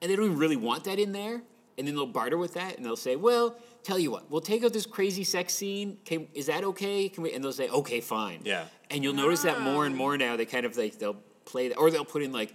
[0.00, 1.42] and they don't even really want that in there
[1.78, 4.64] and then they'll barter with that and they'll say well tell you what we'll take
[4.64, 7.32] out this crazy sex scene Can, is that okay Can we?
[7.32, 8.64] and they'll say okay fine Yeah.
[8.90, 11.76] and you'll notice that more and more now they kind of like they'll play that
[11.76, 12.54] or they'll put in like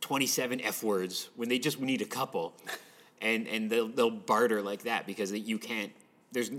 [0.00, 2.54] 27 f words when they just need a couple
[3.22, 5.92] and and they'll they'll barter like that because you can't
[6.32, 6.50] there's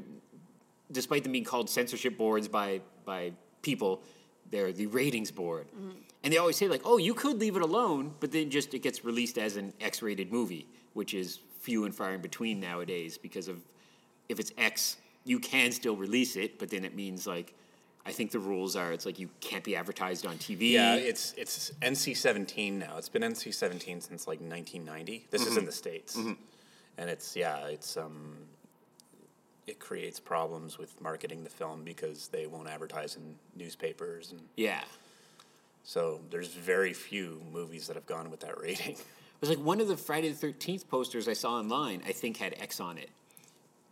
[0.92, 4.02] despite them being called censorship boards by by people
[4.50, 5.68] they're the ratings board.
[5.68, 5.90] Mm-hmm.
[6.24, 8.80] And they always say like oh you could leave it alone but then just it
[8.80, 13.48] gets released as an x-rated movie which is few and far in between nowadays because
[13.48, 13.62] of
[14.30, 17.54] if it's x you can still release it but then it means like
[18.06, 21.34] i think the rules are it's like you can't be advertised on tv Yeah, it's
[21.38, 22.98] it's NC seventeen now.
[22.98, 25.28] It's been NC seventeen since like nineteen ninety.
[25.30, 25.66] This is in mm-hmm.
[25.66, 26.34] the states, mm-hmm.
[26.98, 28.36] and it's yeah, it's um,
[29.68, 34.84] it creates problems with marketing the film because they won't advertise in newspapers, and yeah
[35.84, 38.96] so there's very few movies that have gone with that rating.
[39.40, 42.02] It was like one of the Friday the Thirteenth posters I saw online.
[42.08, 43.12] I think had X on it,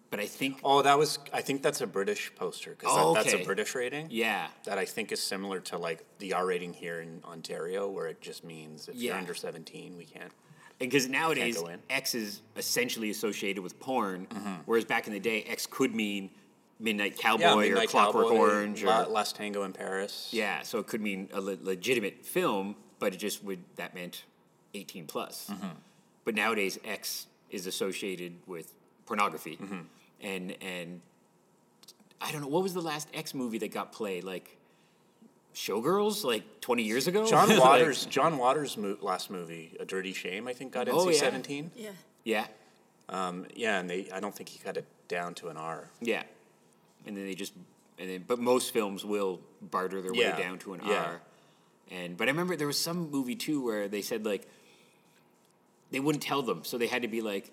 [0.09, 3.25] but I think Oh, that was I think that's a British poster because Oh, that,
[3.25, 4.07] that's a British rating.
[4.09, 8.07] yeah, That I think is similar to like the R rating here in Ontario, where
[8.07, 10.31] it just means if you're under seventeen, we can't.
[10.79, 11.61] Because nowadays.
[11.89, 14.53] X is essentially associated with porn, Mm-hmm.
[14.65, 16.29] whereas back in the day X could mean
[16.79, 20.29] Midnight Cowboy or Midnight Clockwork Cowboy, Orange or La- Last Tango in Paris.
[20.31, 24.23] yeah, so it could mean a le- legitimate film, but it just would that meant
[24.73, 25.49] eighteen plus.
[25.51, 25.67] Mm-hmm.
[26.25, 28.73] But nowadays X is associated with
[29.05, 29.79] pornography, Mm-hmm.
[30.21, 31.01] and and
[32.21, 34.57] I don't know what was the last X movie that got played like.
[35.55, 37.25] Showgirls, like twenty years ago.
[37.25, 41.05] John Like- Waters, John Waters' mo- last movie, A Dirty Shame, I think got Oh,
[41.07, 41.69] NC-17.
[41.75, 41.89] Yeah.
[42.25, 42.47] yeah,
[43.09, 45.89] Um, yeah, and they, I don't think he got it down to an R.
[46.01, 46.23] yeah,
[47.05, 47.53] and then they just
[47.97, 51.03] and then but most films will barter their Yeah, way down to an yeah.
[51.05, 51.21] R.
[51.91, 54.47] And but I remember there was some movie too where they said like
[55.91, 57.51] they wouldn't tell them, so they had to be like,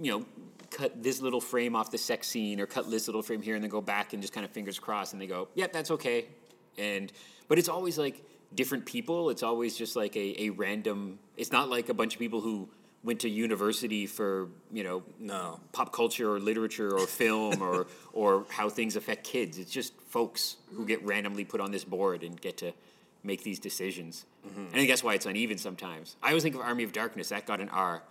[0.00, 0.24] you know,
[0.70, 3.62] cut this little frame off the sex scene or cut this little frame here, and
[3.62, 6.26] then go back and just kind of fingers crossed, and they go, yep, that's okay.
[6.78, 7.12] And
[7.48, 8.22] but it's always like
[8.54, 9.30] different people.
[9.30, 11.18] It's always just like a, a random.
[11.36, 12.68] It's not like a bunch of people who
[13.04, 15.60] went to university for you know No.
[15.72, 19.58] pop culture or literature or film or or how things affect kids.
[19.58, 22.72] It's just folks who get randomly put on this board and get to
[23.22, 24.24] make these decisions.
[24.46, 24.60] Mm-hmm.
[24.60, 26.16] And I think that's why it's uneven sometimes.
[26.22, 27.28] I always think of Army of Darkness.
[27.30, 28.02] That got an R,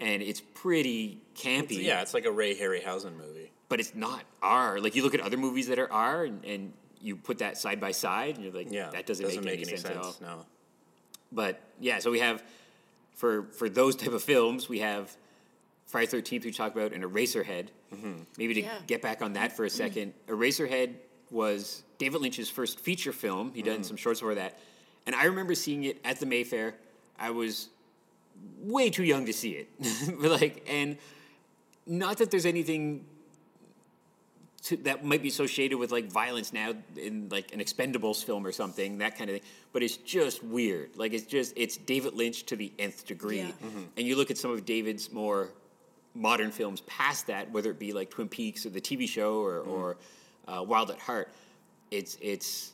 [0.00, 1.82] and it's pretty campy.
[1.82, 3.50] Yeah, it's like a Ray Harryhausen movie.
[3.68, 4.80] but it's not R.
[4.80, 7.80] Like you look at other movies that are R, and, and you put that side
[7.80, 10.16] by side, and you're like, Yeah, that doesn't, make, any, sense, at all.
[10.20, 10.46] No.
[11.32, 12.42] But yeah, so we have
[13.14, 15.14] for for those type of films, we have
[15.86, 17.68] Friday Thirteenth we talked about and Eraserhead.
[18.36, 18.78] Maybe to Yeah.
[18.86, 20.40] get back on that for a second, mm-hmm.
[20.40, 20.94] Eraserhead
[21.30, 23.52] was David Lynch's first feature film.
[23.54, 24.58] He done some shorts before that,
[25.06, 26.74] and I remember seeing it at the Mayfair.
[27.18, 27.68] I was
[28.60, 29.68] way too young to see it,
[30.20, 30.96] but like, and
[31.86, 33.04] not that there's anything
[34.68, 38.52] to, that might be associated with like violence now in like an Expendables film or
[38.52, 39.48] something, that kind of thing.
[39.72, 40.90] But it's just weird.
[40.96, 43.38] Like it's just it's David Lynch to the nth degree.
[43.38, 43.68] Yeah.
[43.96, 45.48] And you look at some of David's more
[46.14, 49.60] modern films past that, whether it be like Twin Peaks or the TV show or,
[49.60, 49.96] or
[50.46, 51.30] uh, Wild at Heart.
[51.90, 52.72] It's it's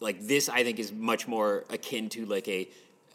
[0.00, 0.48] like this.
[0.48, 2.68] I think is much more akin to like a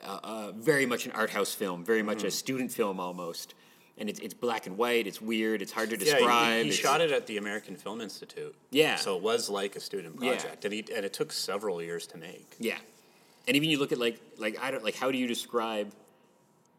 [0.06, 3.56] uh, uh, very much an art house film, very much a student film almost.
[3.98, 5.08] And it's, it's black and white.
[5.08, 5.62] It's weird.
[5.62, 6.48] It's hard to Yeah, describe.
[6.58, 8.54] he, he it's- shot it at the American Film Institute.
[8.72, 8.98] Yeah.
[8.98, 10.32] So it was like a student Yeah.
[10.32, 12.56] project, and he and it took several years to make.
[12.60, 12.78] Yeah,
[13.48, 15.94] and even you look at like like I don't like how do you describe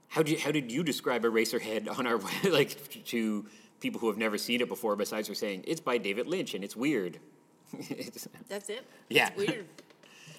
[0.09, 3.47] how do you, how did you describe Eraserhead on our like to
[3.81, 4.95] people who have never seen it before?
[4.95, 7.19] Besides, we're saying it's by David Lynch and it's weird.
[7.91, 8.85] It's- That's it.
[9.09, 9.29] Yeah.
[9.29, 9.67] It's weird.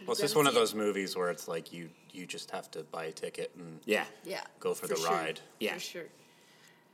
[0.05, 2.83] Well, it's just one of those movies where it's like you you just have to
[2.83, 4.41] buy a ticket and yeah, Yeah.
[4.59, 5.09] Go for the sure.
[5.09, 5.39] ride.
[5.59, 5.73] Yeah.
[5.73, 6.03] For sure.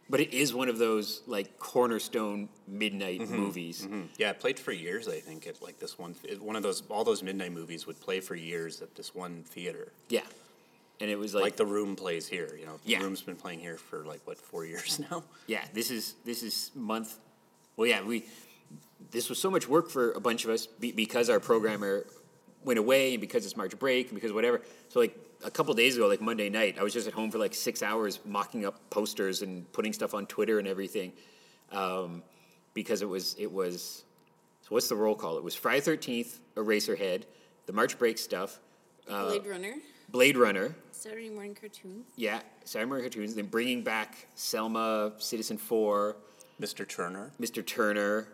[0.10, 3.88] But it is one of those like cornerstone midnight movies.
[3.89, 5.08] Mm, yeah, it played for years.
[5.08, 8.00] I think at like this one, it, one of those all those midnight movies would
[8.00, 9.92] play for years at this one theater.
[10.10, 10.22] Yeah,
[11.00, 12.56] and it was Like, like, The Room plays here.
[12.60, 13.00] You know, Yeah.
[13.00, 15.24] The Room's been playing here for like what four years now.
[15.48, 17.16] yeah, this is this is month.
[17.78, 18.26] Well, yeah, we
[19.12, 22.06] this was so much work for a bunch of us be, because our programmer
[22.63, 24.62] went away and because it's March break and because whatever.
[24.89, 27.38] So like a couple days ago, like Monday night, I was just at home for
[27.38, 31.14] like six hours mocking up posters and putting stuff on Twitter and everything,
[31.72, 32.24] um,
[32.74, 34.04] because it was it was.
[34.62, 35.38] So what's the roll call?
[35.38, 37.24] It was Friday Thirteenth, Eraserhead,
[37.66, 38.60] the March break stuff,
[39.10, 39.74] uh, Blade Runner,
[40.10, 42.06] Blade Runner, Saturday morning cartoons.
[42.16, 46.18] yeah, Saturday Morning Cartoons, then bringing back Selma, Citizen Four.
[46.62, 46.88] Mr.
[46.88, 47.32] Turner.
[47.42, 47.66] Mr.
[47.66, 48.28] Turner,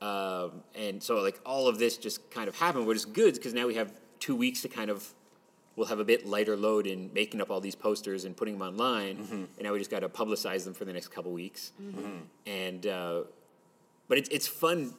[0.00, 2.86] um, and so like all of this just kind of happened.
[2.86, 5.06] What is good because now we have two weeks to kind of
[5.76, 8.66] we'll have a bit lighter load in making up all these posters and putting them
[8.66, 11.72] online, and now we just got to publicize them for the next couple weeks.
[12.46, 13.22] And uh,
[14.08, 14.94] but it's it's fun.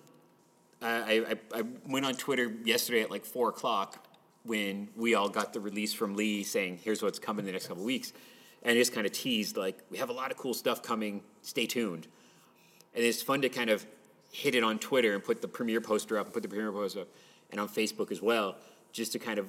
[0.82, 4.08] I, I I went on Twitter yesterday at like four o'clock
[4.44, 7.84] when we all got the release from Lee saying here's what's coming the next couple
[7.84, 8.14] weeks,
[8.64, 11.22] and just kind of teased like we have a lot of cool stuff coming.
[11.42, 12.08] Stay tuned
[12.98, 13.86] and it's fun to kind of
[14.32, 17.02] hit it on Twitter and put the premiere poster up and put the premiere poster
[17.02, 17.08] up
[17.52, 18.58] and on Facebook as well,
[18.92, 19.48] just to kind of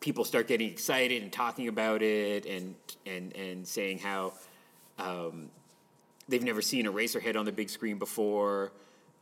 [0.00, 2.74] people start getting excited and talking about it and
[3.06, 4.32] and and saying how
[4.98, 5.50] um,
[6.28, 8.72] they've never seen a Eraserhead on the big screen before,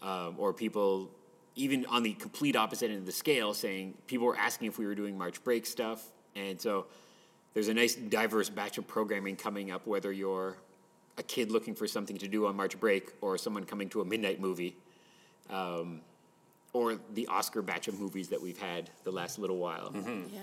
[0.02, 1.10] um, or people
[1.56, 4.86] even on the complete opposite end of the scale saying people were asking if we
[4.86, 6.04] were doing March break stuff,
[6.36, 6.86] and so
[7.54, 10.56] there's a nice diverse batch of programming coming up, whether you're
[11.16, 14.04] a kid looking for something to do on March break or someone coming to a
[14.04, 14.76] midnight movie,
[15.50, 16.00] um,
[16.72, 19.90] or the Oscar batch of movies that we've had the last little while.
[20.32, 20.40] Yeah.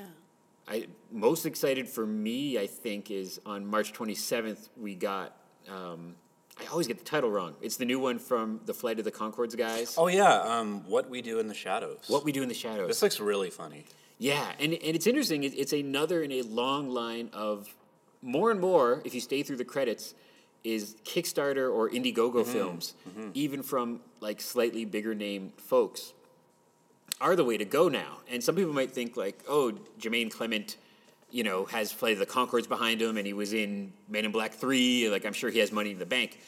[0.68, 4.70] I most excited for me, I think, is on March 27th.
[4.78, 5.36] We got.
[5.70, 6.16] Um,
[6.60, 7.56] I always get the title wrong.
[7.62, 9.96] It's the new one from the Flight of the Conchords guys.
[9.98, 12.06] Oh yeah, um, What We Do in the Shadows.
[12.08, 12.88] What we do in the shadows.
[12.88, 13.86] This looks really funny.
[14.18, 15.44] Yeah, and and it's interesting.
[15.44, 17.76] It, it's another in a long line of
[18.22, 19.02] more and more.
[19.06, 20.16] If you stay through the credits,
[20.64, 22.96] is Kickstarter or Indiegogo films,
[23.34, 26.14] even from like slightly bigger name folks,
[27.22, 28.20] are the way to go now.
[28.30, 30.78] And some people might think like, oh, Jermaine Clement,
[31.32, 34.54] you know, has played the Conchords behind him, and he was in Men in Black
[34.54, 35.10] Three.
[35.10, 36.40] Like I'm sure he has money in the bank.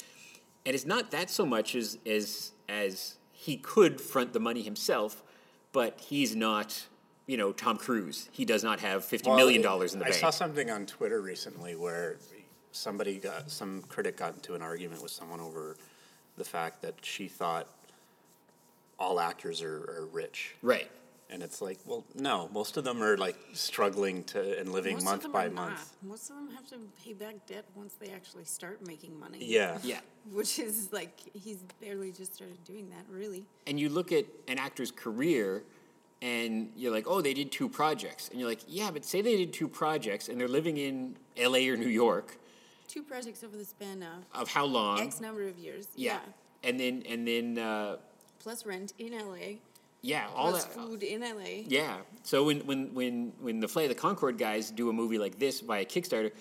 [0.65, 5.23] And it's not that so much as as as he could front the money himself,
[5.71, 6.85] but he's not,
[7.25, 8.29] you know, Tom Cruise.
[8.31, 10.17] He does not have fifty million dollars in the I bank.
[10.17, 12.17] I saw something on Twitter recently where
[12.71, 15.77] somebody got some critic got into an argument with someone over
[16.37, 17.67] the fact that she thought
[18.99, 20.55] all actors are, are rich.
[20.61, 20.89] right.
[21.29, 25.01] And it's like, well, no, most of them are like struggling to and living Most
[25.01, 25.93] of month them by are month.
[26.01, 26.11] Not.
[26.11, 29.39] Most of them have to pay back debt once they actually start making money.
[29.41, 29.77] Yeah.
[29.83, 29.99] Yeah.
[30.31, 33.43] Which is like he's barely just started doing that, really.
[33.67, 35.63] And you look at an actor's career,
[36.21, 39.35] and you're like, oh, they did two projects, and you're like, yeah, but say they
[39.35, 41.67] did two projects, and they're living in L.A.
[41.67, 42.37] or New York,
[42.87, 45.01] Two projects over the span of of how long?
[45.01, 45.89] X number of years.
[45.95, 46.19] yeah.
[46.63, 47.97] and then and then uh,
[48.39, 49.57] Plus rent in LA.
[50.01, 50.73] yeah, all plus that.
[50.73, 51.63] food in LA.
[51.67, 51.97] Yeah.
[52.23, 55.39] So when when when when the Flight of the Conchords guys do a movie like
[55.39, 56.31] this via Kickstarter,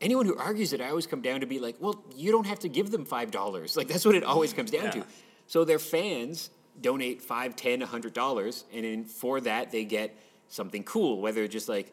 [0.00, 2.60] anyone who argues it, I always come down to be like, well, you don't have
[2.60, 3.76] to give them five dollars.
[3.76, 5.04] Like that's what it always comes down to.
[5.46, 6.50] So their fans
[6.80, 10.14] donate five, ten, a hundred dollars, and then for that they get
[10.48, 11.92] something cool, whether just like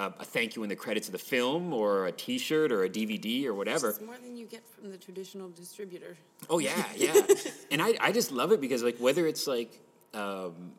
[0.00, 2.88] a, a thank you in the credits of the film, or a T-shirt, or a
[2.88, 3.90] DVD, or whatever.
[3.90, 6.16] It's more than you get from the traditional distributor.
[6.48, 7.20] Oh yeah, yeah.
[7.70, 9.78] and I, I just love it because like whether it's like
[10.14, 10.72] um,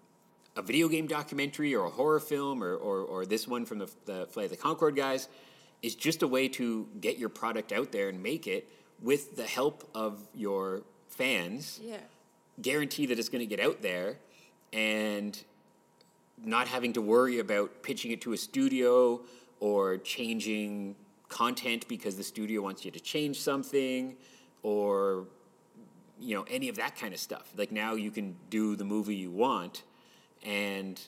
[0.55, 3.91] a video game documentary or a horror film or, or, or this one from the,
[4.05, 5.27] the Flight of the Conchords guys
[5.81, 8.67] is just a way to get your product out there and make it
[9.01, 11.79] with the help of your fans.
[11.83, 11.97] Yeah.
[12.61, 14.17] Guarantee that it's going to get out there
[14.73, 15.41] and
[16.43, 19.21] not having to worry about pitching it to a studio
[19.59, 20.95] or changing
[21.29, 24.15] content because the studio wants you to change something
[24.63, 25.25] or
[26.19, 27.51] you know any of that kind of stuff.
[27.57, 29.83] Like now you can do the movie you want
[30.43, 30.99] and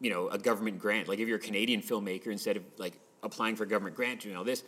[0.00, 3.56] you know a government grant like if you're a canadian filmmaker instead of like applying
[3.56, 4.62] for a government grant doing all this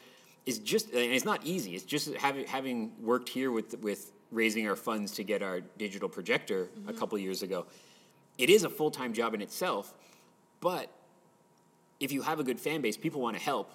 [0.44, 1.74] is just and it's not easy.
[1.74, 6.08] It's just having having worked here with with raising our funds to get our digital
[6.08, 6.98] projector a mm-hmm.
[6.98, 7.66] couple years ago
[8.40, 9.94] it is a full-time job in itself
[10.60, 10.90] but
[12.00, 13.70] if you have a good fan base people want to help.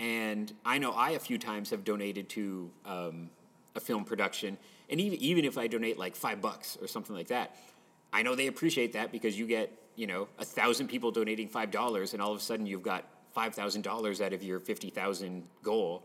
[0.00, 3.30] And I know I a few times have donated to um,
[3.76, 4.58] a film production,
[4.90, 7.54] and even even if I donate like five bucks or something like that,
[8.12, 11.70] I know they appreciate that because you get you know a thousand people donating five
[11.70, 13.04] dollars, and all of a sudden you've got
[13.34, 16.02] five thousand dollars out of your fifty thousand goal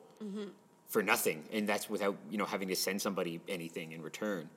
[0.85, 4.47] for nothing, and that's without you know having to send somebody anything in return.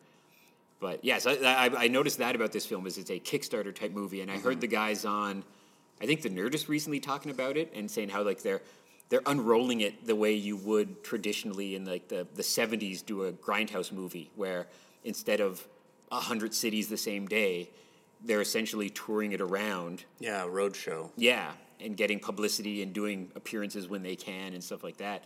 [0.83, 3.93] But yes, I, I, I noticed that about this film is it's a Kickstarter type
[3.93, 4.61] movie, and I heard mm-hmm.
[4.61, 5.45] the guys on,
[6.01, 8.61] I think the Nerdist recently talking about it and saying how like they're
[9.09, 13.33] they're unrolling it the way you would traditionally in like the the seventies do a
[13.33, 14.67] grindhouse movie where
[15.05, 15.65] instead of
[16.11, 17.71] a hundred cities the same day,
[18.25, 20.05] they're essentially touring it around.
[20.19, 21.11] Yeah, roadshow.
[21.17, 25.23] Yeah, and getting publicity and doing appearances when they can and stuff like that.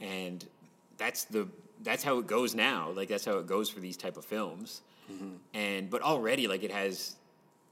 [0.00, 0.44] And
[0.98, 1.48] that's the
[1.82, 2.90] that's how it goes now.
[2.90, 4.82] Like that's how it goes for these type of films.
[5.10, 5.30] Mm-hmm.
[5.54, 7.16] And but already like it has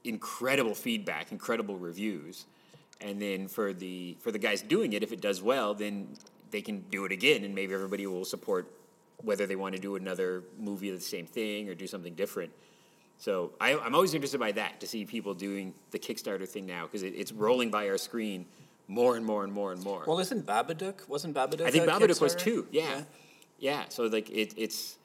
[0.03, 2.45] incredible feedback, incredible reviews.
[2.99, 6.07] And then for the for the guys doing it, if it does well, then
[6.49, 8.71] they can do it again, and maybe everybody will support
[9.23, 12.51] whether they want to do another movie of the same thing or do something different.
[13.17, 16.83] So I, I'm always interested by that to see people doing the Kickstarter thing now
[16.83, 18.45] because it, it's rolling by our screen
[18.87, 20.03] more and more and more and more.
[20.07, 21.07] Well, isn't Babadook?
[21.07, 21.65] Wasn't Babadook?
[21.65, 22.39] I think a Babadook was Kickstarter?
[22.39, 22.67] too.
[22.71, 23.01] Yeah.
[23.59, 24.97] yeah, So like it, it's,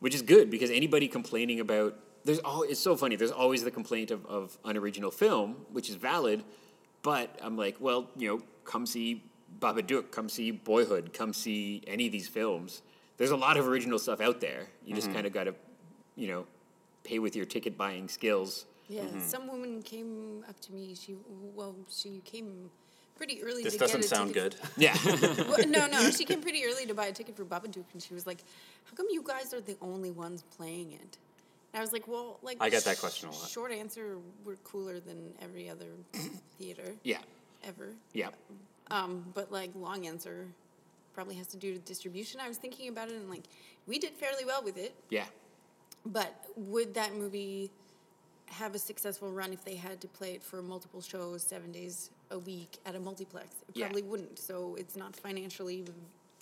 [0.00, 3.16] which is good because anybody complaining about there's all it's so funny.
[3.16, 6.42] There's always the complaint of, of unoriginal film, which is valid,
[7.02, 9.22] but I'm like, well, you know, come see
[9.60, 12.82] Babadook, come see Boyhood, come see any of these films.
[13.16, 14.66] There's a lot of original stuff out there.
[14.84, 15.14] You just mm-hmm.
[15.14, 15.54] kind of got to,
[16.16, 16.46] you know,
[17.04, 18.66] pay with your ticket buying skills.
[18.88, 19.02] Yeah.
[19.02, 19.20] Mm-hmm.
[19.20, 20.94] Some woman came up to me.
[20.94, 21.16] She
[21.54, 22.70] well, she came
[23.16, 23.62] pretty early.
[23.62, 24.70] This to doesn't get a sound ticket good.
[24.76, 24.96] Yeah.
[25.46, 28.14] Well, no, no, she came pretty early to buy a ticket for Babadook, and she
[28.14, 28.38] was like,
[28.84, 31.18] "How come you guys are the only ones playing it?"
[31.72, 33.48] And I was like, "Well, like I get that question a lot.
[33.48, 35.86] Short answer: We're cooler than every other
[36.58, 37.18] theater yeah.
[37.64, 37.90] ever.
[38.12, 38.28] Yeah.
[38.90, 40.46] Um, but like long answer,
[41.14, 42.40] probably has to do with distribution.
[42.40, 43.44] I was thinking about it, and like
[43.86, 44.94] we did fairly well with it.
[45.10, 45.24] Yeah.
[46.04, 47.70] But would that movie
[48.46, 52.10] have a successful run if they had to play it for multiple shows, seven days
[52.30, 53.48] a week at a multiplex?
[53.68, 53.86] It Yeah.
[53.86, 54.38] probably wouldn't.
[54.38, 55.84] So it's not financially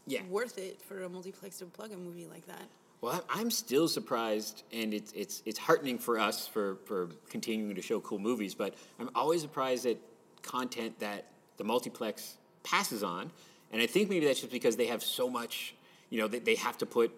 [0.06, 0.24] Yeah.
[0.26, 2.68] worth it for a multiplex to plug a movie like that.
[3.00, 7.82] Well, I'm still surprised, and it's it's it's heartening for us for for continuing to
[7.82, 8.54] show cool movies.
[8.54, 9.98] But I'm always surprised at
[10.42, 11.26] content that
[11.58, 13.30] the multiplex passes on,
[13.72, 15.74] and I think maybe that's just because they have so much.
[16.08, 17.12] You know, they, they have to put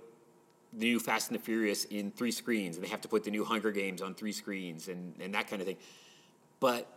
[0.73, 3.31] the new Fast and the Furious in three screens, and they have to put the
[3.31, 5.77] new Hunger Games on three screens, and and that kind of thing.
[6.59, 6.89] But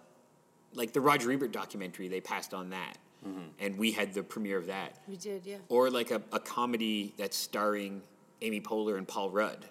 [0.73, 2.97] like the Roger Ebert documentary, they passed on that,
[3.27, 3.47] mm-hmm.
[3.59, 4.99] and we had the premiere of that.
[5.07, 5.57] We did, yeah.
[5.69, 8.01] or like a, a comedy that's starring
[8.41, 9.65] Amy Poehler and Paul Rudd,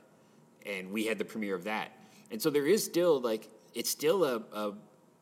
[0.67, 1.93] and we had the premiere of that.
[2.31, 4.73] And so there is still like it's still a, a,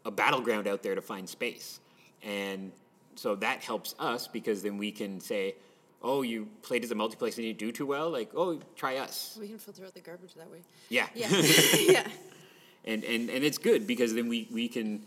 [0.07, 1.81] a battleground out there to find space,
[2.23, 2.73] and
[3.15, 5.57] so that helps us because then we can say,
[6.03, 9.37] oh, you played at the multiplex and you do too well, like oh, try us,
[9.41, 10.59] We can filter out the garbage that way.
[10.89, 11.29] yeah, Yeah,
[11.89, 12.07] yeah.
[12.85, 15.05] and and and it's good because then we we can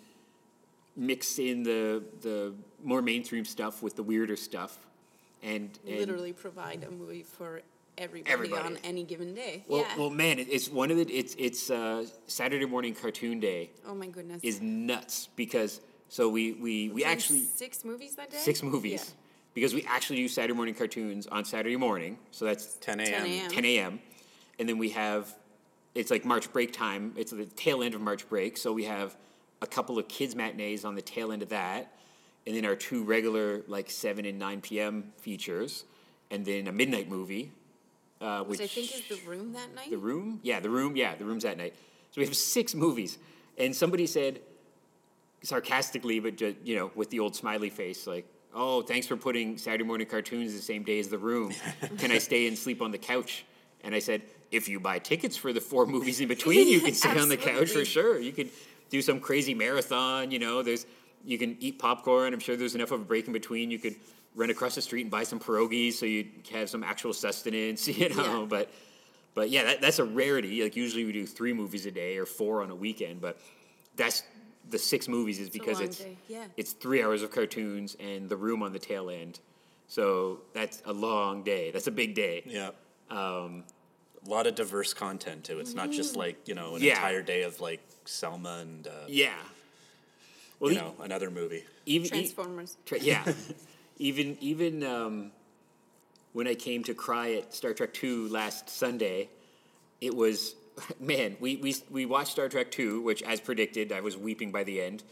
[1.00, 4.78] mix in the the more mainstream stuff with the weirder stuff,
[5.41, 7.62] and, and Literally provide a movie for
[7.97, 8.62] everybody, Everybody.
[8.64, 9.64] on any given day.
[9.68, 9.97] Well, yeah.
[9.97, 14.08] well, man, it's one of the it's it's uh, Saturday morning cartoon day oh my
[14.08, 14.43] goodness.
[14.43, 18.38] is nuts because so we we we Seen actually six movies that day.
[18.38, 19.16] six movies Yeah.
[19.54, 23.26] because we actually do Saturday morning cartoons on Saturday morning, so that's 10 10 a.m.
[23.26, 23.52] a.m.
[23.52, 24.00] 10 a.m.
[24.60, 25.34] And then we have,
[25.95, 27.14] it's like March break time.
[27.16, 28.58] It's the tail end of March break.
[28.58, 29.16] So we have
[29.62, 31.93] a couple of kids' matinees on the tail end of that.
[32.47, 35.12] And then our two regular, like 7 and 9 p.m.
[35.18, 35.84] features.
[36.32, 37.51] And then a midnight movie.
[38.22, 39.89] Uh, which, Which I think is the room that night.
[39.89, 40.39] The Room?
[40.43, 40.95] Yeah, The Room.
[40.95, 41.74] Yeah, The Room's that night.
[42.12, 43.18] So we have six movies.
[43.57, 44.41] And somebody said,
[45.43, 49.57] sarcastically, but ju- you know, with the old smiley face, like, "Oh, thanks for putting
[49.57, 51.53] Saturday morning cartoons the same day as The Room.
[51.97, 53.45] Can I stay and sleep on the couch?"
[53.84, 56.93] And I said, "If you buy tickets for the four movies in between, you can
[56.93, 58.20] stay on the couch for sure.
[58.20, 58.49] You could
[58.90, 60.32] do some crazy marathon.
[60.32, 60.86] You know, there's
[61.26, 62.34] you can eat popcorn.
[62.34, 63.72] I'm sure there's enough of a break in between.
[63.72, 63.96] You could
[64.36, 67.88] run across the street and buy some pierogies, so you have some actual sustenance.
[68.00, 68.46] You know, Yeah.
[68.50, 68.72] but."
[69.36, 70.64] But yeah, that, that's a rarity.
[70.64, 73.40] Like usually we do three movies a day or four on a weekend, but
[73.96, 74.24] that's
[74.70, 76.46] the six movies is because long it's yeah.
[76.58, 79.40] it's three hours of cartoons and the room on the tail end.
[79.88, 81.70] So that's a long day.
[81.72, 82.42] That's a big day.
[82.46, 82.72] Yeah.
[83.12, 83.64] Um,
[84.26, 85.60] a lot of diverse content too.
[85.60, 86.94] It's not just like you know an Yeah.
[86.96, 87.82] entire day of like
[88.14, 89.34] Selma and uh, Yeah.
[90.60, 91.64] Well, you e- know another movie.
[91.86, 92.78] even e- Transformers.
[92.86, 93.24] Tra- yeah.
[93.97, 95.32] even even um,
[96.34, 99.30] when I came to cry at Star Trek Two last Sunday,
[100.01, 100.55] it was
[100.99, 101.38] man.
[101.39, 104.82] We we we watched Star Trek Two, which as predicted, I was weeping by the
[104.82, 105.03] end,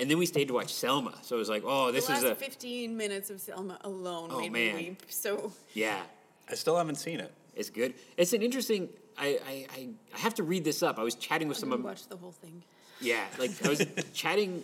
[0.00, 1.14] and then we stayed to watch Selma.
[1.22, 4.40] So it was like, oh, this the is a 15 minutes of Selma alone Oh,
[4.40, 4.76] made man.
[4.76, 5.02] me weep.
[5.08, 6.00] So yeah.
[6.48, 7.32] I still haven't seen it.
[7.56, 7.94] It's good.
[8.16, 8.88] It's an interesting.
[9.18, 10.98] I, I, I, I have to read this up.
[10.98, 12.62] I was chatting with I some didn't of watch the whole thing.
[13.00, 14.62] yeah, like I was chatting.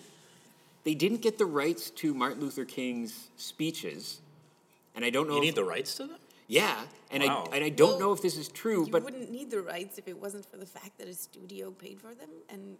[0.84, 4.20] They didn't get the rights to Martin Luther King's speeches,
[4.94, 5.34] and I don't know.
[5.34, 6.18] You if, need the rights to them.
[6.48, 6.76] yeah,
[7.10, 7.48] and Wow.
[7.52, 9.50] I and I don't Well, know if this is true, but You but wouldn't need
[9.50, 12.76] the rights if it wasn't for the fact that a studio paid for them and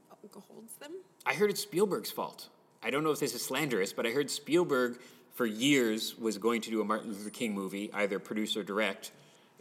[0.48, 0.92] holds them.
[1.26, 2.48] I heard it's Spielberg's fault.
[2.82, 4.98] I don't know if this is slanderous, but I heard Spielberg
[5.34, 9.12] for years was going to do a Martin Luther King movie, either produce or direct,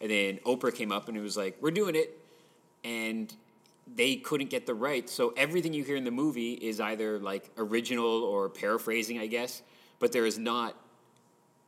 [0.02, 2.18] and then Oprah came up and it was like, "We're doing it,"
[2.84, 3.34] and
[3.94, 5.12] they couldn't get the rights.
[5.14, 9.62] So everything you hear in the movie is either like original or paraphrasing, I guess,
[10.00, 10.76] but there is not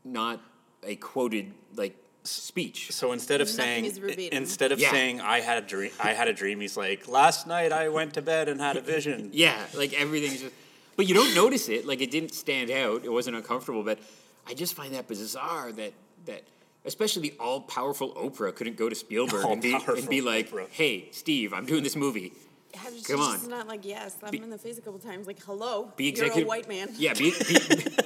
[0.03, 0.41] not
[0.83, 2.91] a quoted like speech.
[2.91, 4.91] So instead of Nothing saying instead of Yeah.
[4.91, 6.59] saying I had a dream, I had a dream.
[6.61, 9.29] He's like, last night I went to bed and had a vision.
[9.33, 10.53] Yeah, like everything's just,
[10.95, 11.85] but you don't notice it.
[11.85, 13.03] Like it didn't stand out.
[13.03, 13.83] It wasn't uncomfortable.
[13.83, 13.99] But
[14.47, 15.93] I just find that bizarre that
[16.25, 16.43] that
[16.85, 20.67] especially the all powerful Oprah couldn't go to Spielberg and be and be like, Oprah.
[20.69, 22.33] "Hey, Steve, I'm doing this movie.
[22.73, 23.49] Yeah, she's Come just on.
[23.51, 26.09] not like, yeah, slap him in the face a couple times, like, hello, Be you're
[26.11, 26.45] executive.
[26.45, 26.89] a white man.
[26.97, 27.57] Yeah, be be,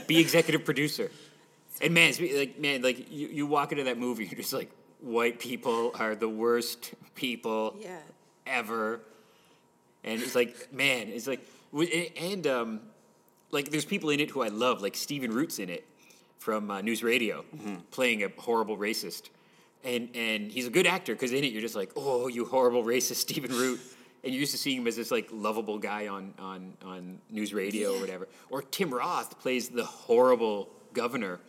[0.08, 1.10] be executive producer.
[1.82, 4.70] And man, it's like man, like you, you walk into that movie, you're just like,
[5.00, 7.98] white people are the worst people Yeah.
[8.46, 9.00] ever.
[10.04, 11.46] And it's like, man, it's like,
[12.20, 12.80] and um,
[13.52, 15.86] like there's people in it who I love, like Stephen Root's in it
[16.40, 17.44] from uh, News Radio,
[17.92, 19.30] playing a horrible racist,
[19.84, 22.84] and and he's a good actor because in it you're just like, oh, you horrible
[22.84, 23.80] racist, Stephen Root.
[24.24, 27.54] And you're used to seeing him as this like lovable guy on on on news
[27.54, 28.28] radio or whatever.
[28.50, 31.40] Or Tim Roth plays the horrible governor.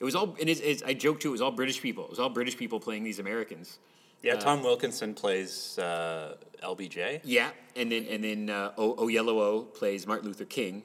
[0.00, 1.28] It was all, and it's, it's, I joke too.
[1.28, 2.04] It was all British people.
[2.04, 3.78] It was all British people playing these Americans.
[4.22, 7.20] Yeah, Tom Wilkinson plays uh, LBJ.
[7.24, 10.82] Yeah, and then and then uh, o, Oyelowo plays Martin Luther King.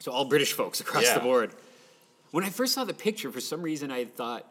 [0.00, 1.54] So all British folks across the board.
[2.34, 4.44] When I first saw the picture, for some reason I thought,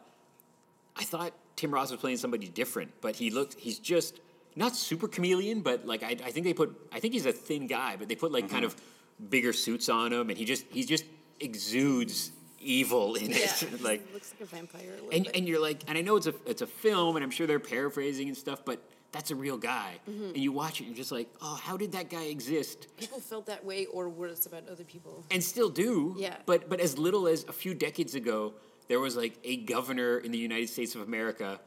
[0.96, 3.60] I thought Tim Roth was playing somebody different, but he looked.
[3.60, 4.20] He's just
[4.56, 6.74] not super chameleon, but like I, I think they put.
[6.90, 8.78] I think he's a thin guy, but they put like kind mm-hmm.
[9.20, 11.04] of bigger suits on him, and he just he just
[11.40, 13.36] exudes evil in Yeah.
[13.40, 13.82] it.
[13.82, 15.36] like looks like a vampire a and bit.
[15.36, 17.60] and you're like, and I know it's a it's a film, and I'm sure they're
[17.60, 18.82] paraphrasing and stuff, but
[19.14, 19.94] that's a real guy.
[20.10, 20.24] Mm-hmm.
[20.24, 22.88] And you watch it, and you're just like, oh, how did that guy exist?
[22.98, 25.24] People felt that way or worse about other people.
[25.30, 26.16] And still do.
[26.18, 26.36] Yeah.
[26.44, 28.54] But but as little as a few decades ago,
[28.88, 31.60] there was like a governor in the United States of America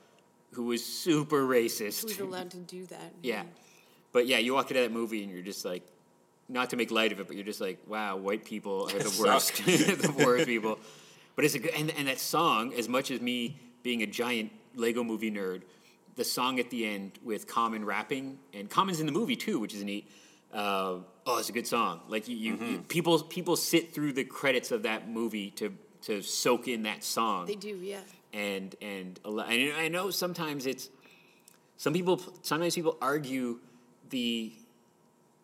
[0.52, 2.04] who was super racist.
[2.04, 3.14] Who's allowed to do that?
[3.24, 3.44] yeah.
[4.12, 5.84] But yeah, you walk into that movie and you're just like,
[6.50, 9.22] not to make light of it, but you're just like, wow, white people are the
[9.22, 10.80] worst, the worst people.
[11.36, 14.52] But it's a good, and, and that song, as much as me being a giant
[14.76, 15.64] Lego movie nerd,
[16.18, 19.74] the song at the end with Common rapping, and Common's in the movie too, which
[19.74, 20.10] is neat.
[20.54, 22.02] Uh, oh, it's a good song.
[22.10, 22.72] Like you, you, Mm-hmm.
[22.72, 27.04] you people, people sit through the credits of that movie to to soak in that
[27.04, 28.00] song They do, yeah.
[28.32, 30.90] and and a lo- and I know sometimes it's
[31.78, 33.60] some people sometimes people argue
[34.10, 34.54] the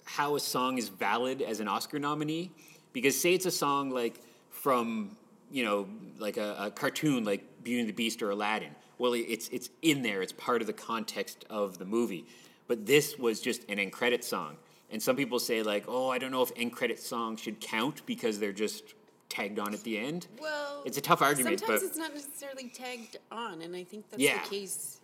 [0.06, 2.52] how a song is valid as an Oscar nominee
[2.94, 4.20] because say it's a song like
[4.52, 5.18] from
[5.52, 5.88] you know
[6.20, 8.72] like a, a cartoon like Beauty and the Beast or Aladdin.
[9.04, 10.22] Well, it's it's in there.
[10.22, 12.26] It's part of the context of the movie.
[12.68, 14.56] But this was just an end credit song,
[14.90, 18.02] and some people say like, oh, I don't know if end credit songs should count
[18.06, 18.94] because they're just
[19.28, 20.28] tagged on at the end.
[20.40, 24.10] Well, It's a tough argument, Sometimes but- it's not necessarily tagged on, and I think
[24.10, 24.42] that's Yeah.
[24.42, 25.02] the case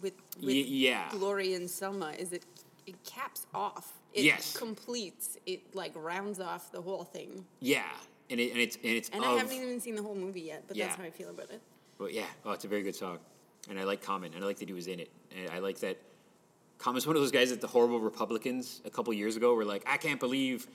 [0.00, 1.10] with, with Y- yeah.
[1.10, 2.12] Glory and Selma.
[2.18, 2.44] Is it
[2.86, 3.86] it caps off?
[4.14, 4.56] It Yes.
[4.56, 5.36] completes.
[5.46, 7.44] It like rounds off the whole thing.
[7.60, 7.90] Yeah,
[8.30, 10.42] and it, and it's and it's And of, I haven't even seen the whole movie
[10.42, 10.86] yet, but Yeah.
[10.86, 11.60] that's how I feel about it.
[11.98, 13.18] But yeah, oh, it's a very good song,
[13.68, 15.80] and I like Common, and I like that he was in it, and I like
[15.80, 15.98] that
[16.82, 19.84] Common's one of those guys that the horrible Republicans a couple years ago were like,
[19.86, 20.66] I can't believe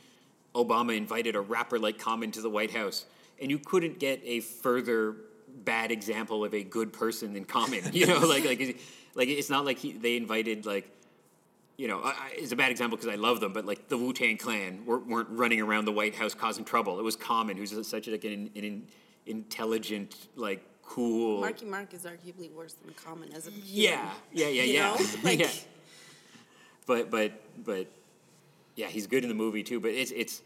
[0.55, 3.05] Obama invited a rapper like Common to the White House,
[3.41, 5.17] and you couldn't get a further
[5.65, 8.79] bad example of a good person than Common, you know, like like
[9.15, 10.91] like it's not like he, they invited like.
[11.79, 14.11] You know, I, it's a bad example because I love them, but like the Wu
[14.11, 16.97] Tang Clan weren't, weren't running around the White House causing trouble.
[16.97, 18.87] It was Common, who's such like an, an
[19.27, 21.41] intelligent, like cool.
[21.41, 24.63] Marky Mark is arguably worse than Common as a Yeah, yeah, yeah,
[24.97, 24.97] yeah.
[25.23, 25.49] Like- yeah.
[26.85, 27.31] But but
[27.63, 27.87] but
[28.75, 29.79] yeah, he's good in the movie too.
[29.79, 30.41] But it's it's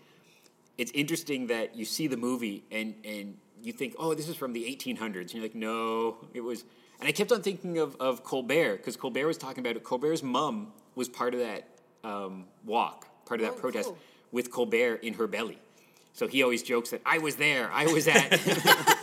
[0.77, 4.53] it's interesting that you see the movie and and you think, oh, this is from
[4.53, 6.63] the 1800s, and you're like, no, it was.
[6.99, 9.83] And I kept on thinking of of Colbert because Colbert was talking about it.
[9.83, 11.67] Colbert's mom was part of that
[12.03, 13.97] um, walk, part of that Oh, protest cool.
[14.31, 15.59] with Colbert in her belly.
[16.13, 17.69] So he always jokes that I was there.
[17.71, 18.31] I was at.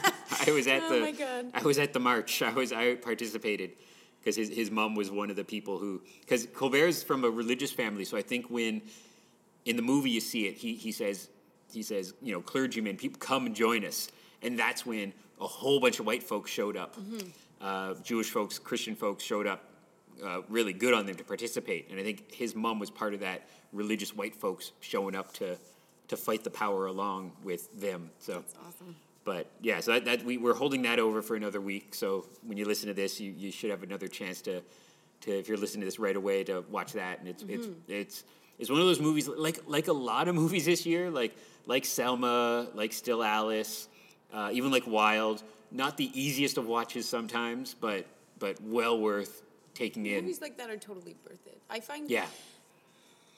[0.48, 1.00] I was at Oh the.
[1.00, 1.46] my God.
[1.54, 2.42] I was at the march.
[2.42, 2.72] I was.
[2.72, 3.72] I participated
[4.20, 6.02] because his his mom was one of the people who.
[6.20, 8.82] Because Colbert's from a religious family, so I think when
[9.64, 11.28] in the movie you see it, he he says
[11.72, 14.08] he says you know clergymen, people come and join us,
[14.42, 16.96] and that's when a whole bunch of white folks showed up.
[17.60, 19.64] Uh, Jewish folks, Christian folks showed up.
[20.24, 23.20] Uh, really good on them to participate, and I think his mom was part of
[23.20, 25.56] that religious white folks showing up to
[26.08, 28.10] to fight the power along with them.
[28.18, 28.96] So That's awesome.
[29.28, 31.94] But yeah, so that, that we, we're holding that over for another week.
[31.94, 34.62] So when you listen to this, you, you should have another chance to,
[35.20, 37.18] to if you're listening to this right away to watch that.
[37.18, 38.24] And it's it's it's
[38.58, 41.84] it's one of those movies like like a lot of movies this year, like like
[41.84, 43.88] Selma, like Still Alice,
[44.32, 45.42] uh, even like Wild.
[45.70, 48.06] Not the easiest of watches sometimes, but
[48.38, 49.42] but well worth
[49.74, 50.24] taking in.
[50.24, 51.60] Movies like that are totally worth it.
[51.68, 52.24] I find Yeah,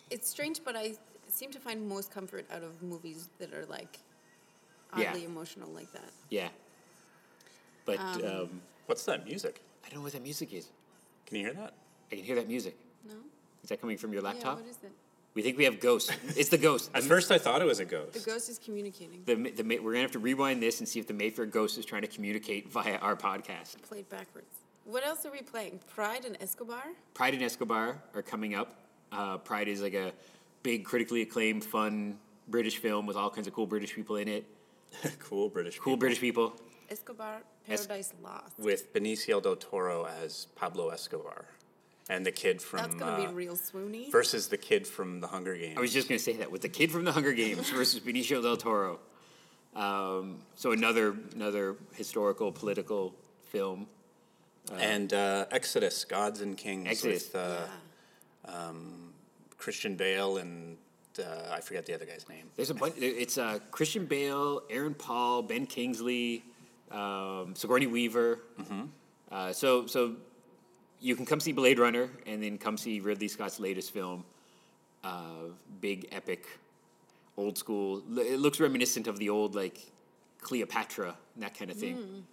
[0.09, 0.95] it's strange, but I
[1.27, 3.99] seem to find most comfort out of movies that are like
[4.97, 5.15] Yeah.
[5.17, 6.11] emotional like that.
[6.31, 6.49] yeah.
[7.85, 9.61] But um, What's that music?
[9.85, 10.69] I don't know what that music is.
[11.27, 11.75] Can you hear that?
[12.11, 12.77] I can hear that music.
[13.07, 13.15] No?
[13.63, 14.59] Is that coming from your laptop?
[14.59, 14.93] Yeah, what is it?
[15.35, 16.11] We think we have ghosts.
[16.37, 16.91] It's the ghost.
[16.93, 18.15] At first, I thought it was a ghost.
[18.15, 19.23] The ghost is communicating.
[19.27, 21.79] the, the, May- we're gonna have to rewind this and see if the Mayfair ghost
[21.79, 23.81] is trying to communicate via our podcast.
[23.83, 24.49] Played backwards.
[24.85, 25.79] What else are we playing?
[25.95, 26.83] Pride and Escobar?
[27.15, 28.75] Pride and Escobar are coming up.
[29.13, 30.13] Uh, Pride is like a
[30.65, 32.19] big, critically acclaimed, fun
[32.49, 34.45] British film with all kinds of cool British people in it.
[35.19, 35.79] cool British.
[35.79, 35.97] Cool people.
[35.99, 36.53] British people.
[36.91, 38.59] Escobar, Es- Paradise Lost.
[38.59, 41.45] with Benicio del Toro as Pablo Escobar,
[42.09, 44.11] and the kid from That's gonna uh, be real swoony.
[44.11, 45.79] versus the kid from The Hunger Games.
[45.79, 48.43] I was just gonna say that with the kid from the Hunger Games versus Benicio
[48.43, 48.99] del Toro.
[49.77, 53.15] Um, so another another historical political
[53.51, 53.87] film.
[54.77, 57.33] and uh, Exodus, Gods and Kings, Exodus.
[57.33, 57.67] with uh,
[58.47, 58.73] yeah.
[59.59, 60.77] Christian Bale and
[61.19, 62.45] uh, I forget the other guy's name.
[62.57, 62.95] There's a bunch.
[62.99, 66.45] It's uh, Christian Bale, Aaron Paul, Ben Kingsley,
[66.91, 68.41] um, Sigourney Weaver.
[69.31, 70.17] Uh, so so
[71.01, 74.25] you can come see Blade Runner and then come see Ridley Scott's latest film,
[75.03, 75.49] uh,
[75.81, 76.47] big epic,
[77.37, 78.03] old school.
[78.19, 79.79] It looks reminiscent of the old like
[80.41, 82.25] Cleopatra and that kind of thing.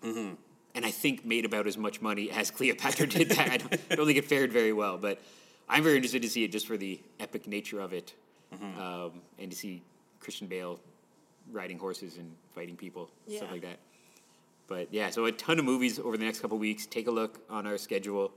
[0.75, 3.49] And I think made about as much money as Cleopatra did that.
[3.51, 5.19] I don't, I don't think it fared very well, but
[5.67, 8.13] I'm very interested to see it just for the epic nature of it,
[8.53, 9.81] um, and to see
[10.19, 10.79] Christian Bale
[11.51, 13.77] riding horses and fighting people, stuff like that.
[14.67, 16.85] But yeah, so a ton of movies over the next couple weeks.
[16.85, 18.31] Take a look on our schedule.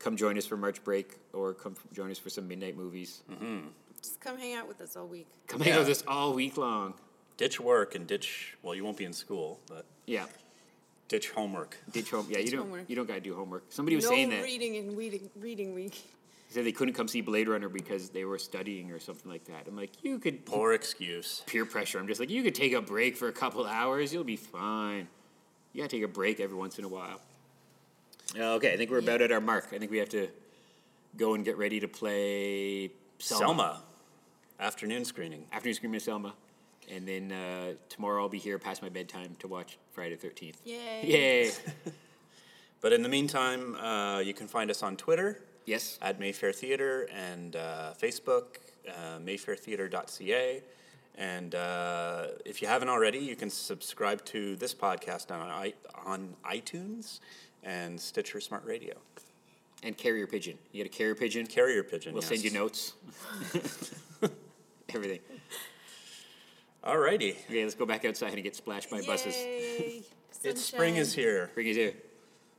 [0.00, 3.22] Come join us for March break, or come join us for some midnight movies.
[4.02, 5.28] Just come hang out with us all week.
[5.46, 6.94] Come hang out with us all week long.
[7.36, 8.56] Ditch work and ditch.
[8.62, 10.26] Well, you won't be in school, but Yeah,
[11.06, 11.76] ditch homework.
[11.92, 12.26] ditch home.
[12.28, 12.62] Yeah, you don't.
[12.62, 12.90] homework.
[12.90, 13.64] You don't gotta do homework.
[13.68, 14.42] Somebody was no saying that.
[14.42, 16.02] reading and reading, reading week.
[16.52, 19.66] Said they couldn't come see Blade Runner because they were studying or something like that.
[19.66, 21.42] I'm like, you could Poor excuse.
[21.46, 21.98] peer pressure.
[21.98, 24.12] I'm just like, you could take a break for a couple hours.
[24.12, 25.08] You'll be fine.
[25.72, 27.20] You gotta take a break every once in a while.
[28.38, 29.68] Uh, Okay, I think we're about at our mark.
[29.72, 30.28] I think we have to
[31.16, 33.44] go and get ready to play Selma.
[33.46, 33.82] Selma.
[34.60, 35.44] Afternoon screening.
[35.52, 36.34] Afternoon screening of Selma.
[36.90, 40.56] And then uh, tomorrow I'll be here past my bedtime to watch Friday the 13th.
[40.64, 41.00] Yay.
[41.04, 41.50] Yay!
[42.80, 45.98] But in the meantime, uh, you can find us on Twitter yes.
[46.02, 48.58] at Mayfair Theater and uh, Facebook,
[48.88, 50.62] uh, mayfairtheater.ca.
[51.16, 56.34] And uh, if you haven't already, you can subscribe to this podcast on, I, on
[56.44, 57.20] iTunes
[57.62, 58.94] and Stitcher Smart Radio.
[59.82, 60.58] And carrier pigeon.
[60.72, 61.46] You get a carrier pigeon.
[61.46, 62.14] Carrier pigeon.
[62.14, 62.28] We'll yes.
[62.28, 62.94] send you notes.
[64.94, 65.18] Everything.
[66.84, 67.36] Alrighty.
[67.46, 69.36] Okay, let's go back outside and get splashed by buses.
[69.36, 70.02] Yay.
[70.44, 71.52] It's spring is here.
[71.54, 71.94] Bring it here.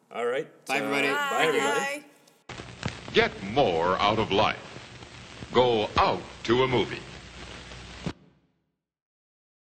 [0.09, 0.47] All right.
[0.65, 1.07] Bye, everybody.
[1.09, 1.79] Bye, everybody.
[1.99, 2.03] Bye.
[3.13, 4.57] Get more out of life.
[5.53, 7.12] Go out to a movie.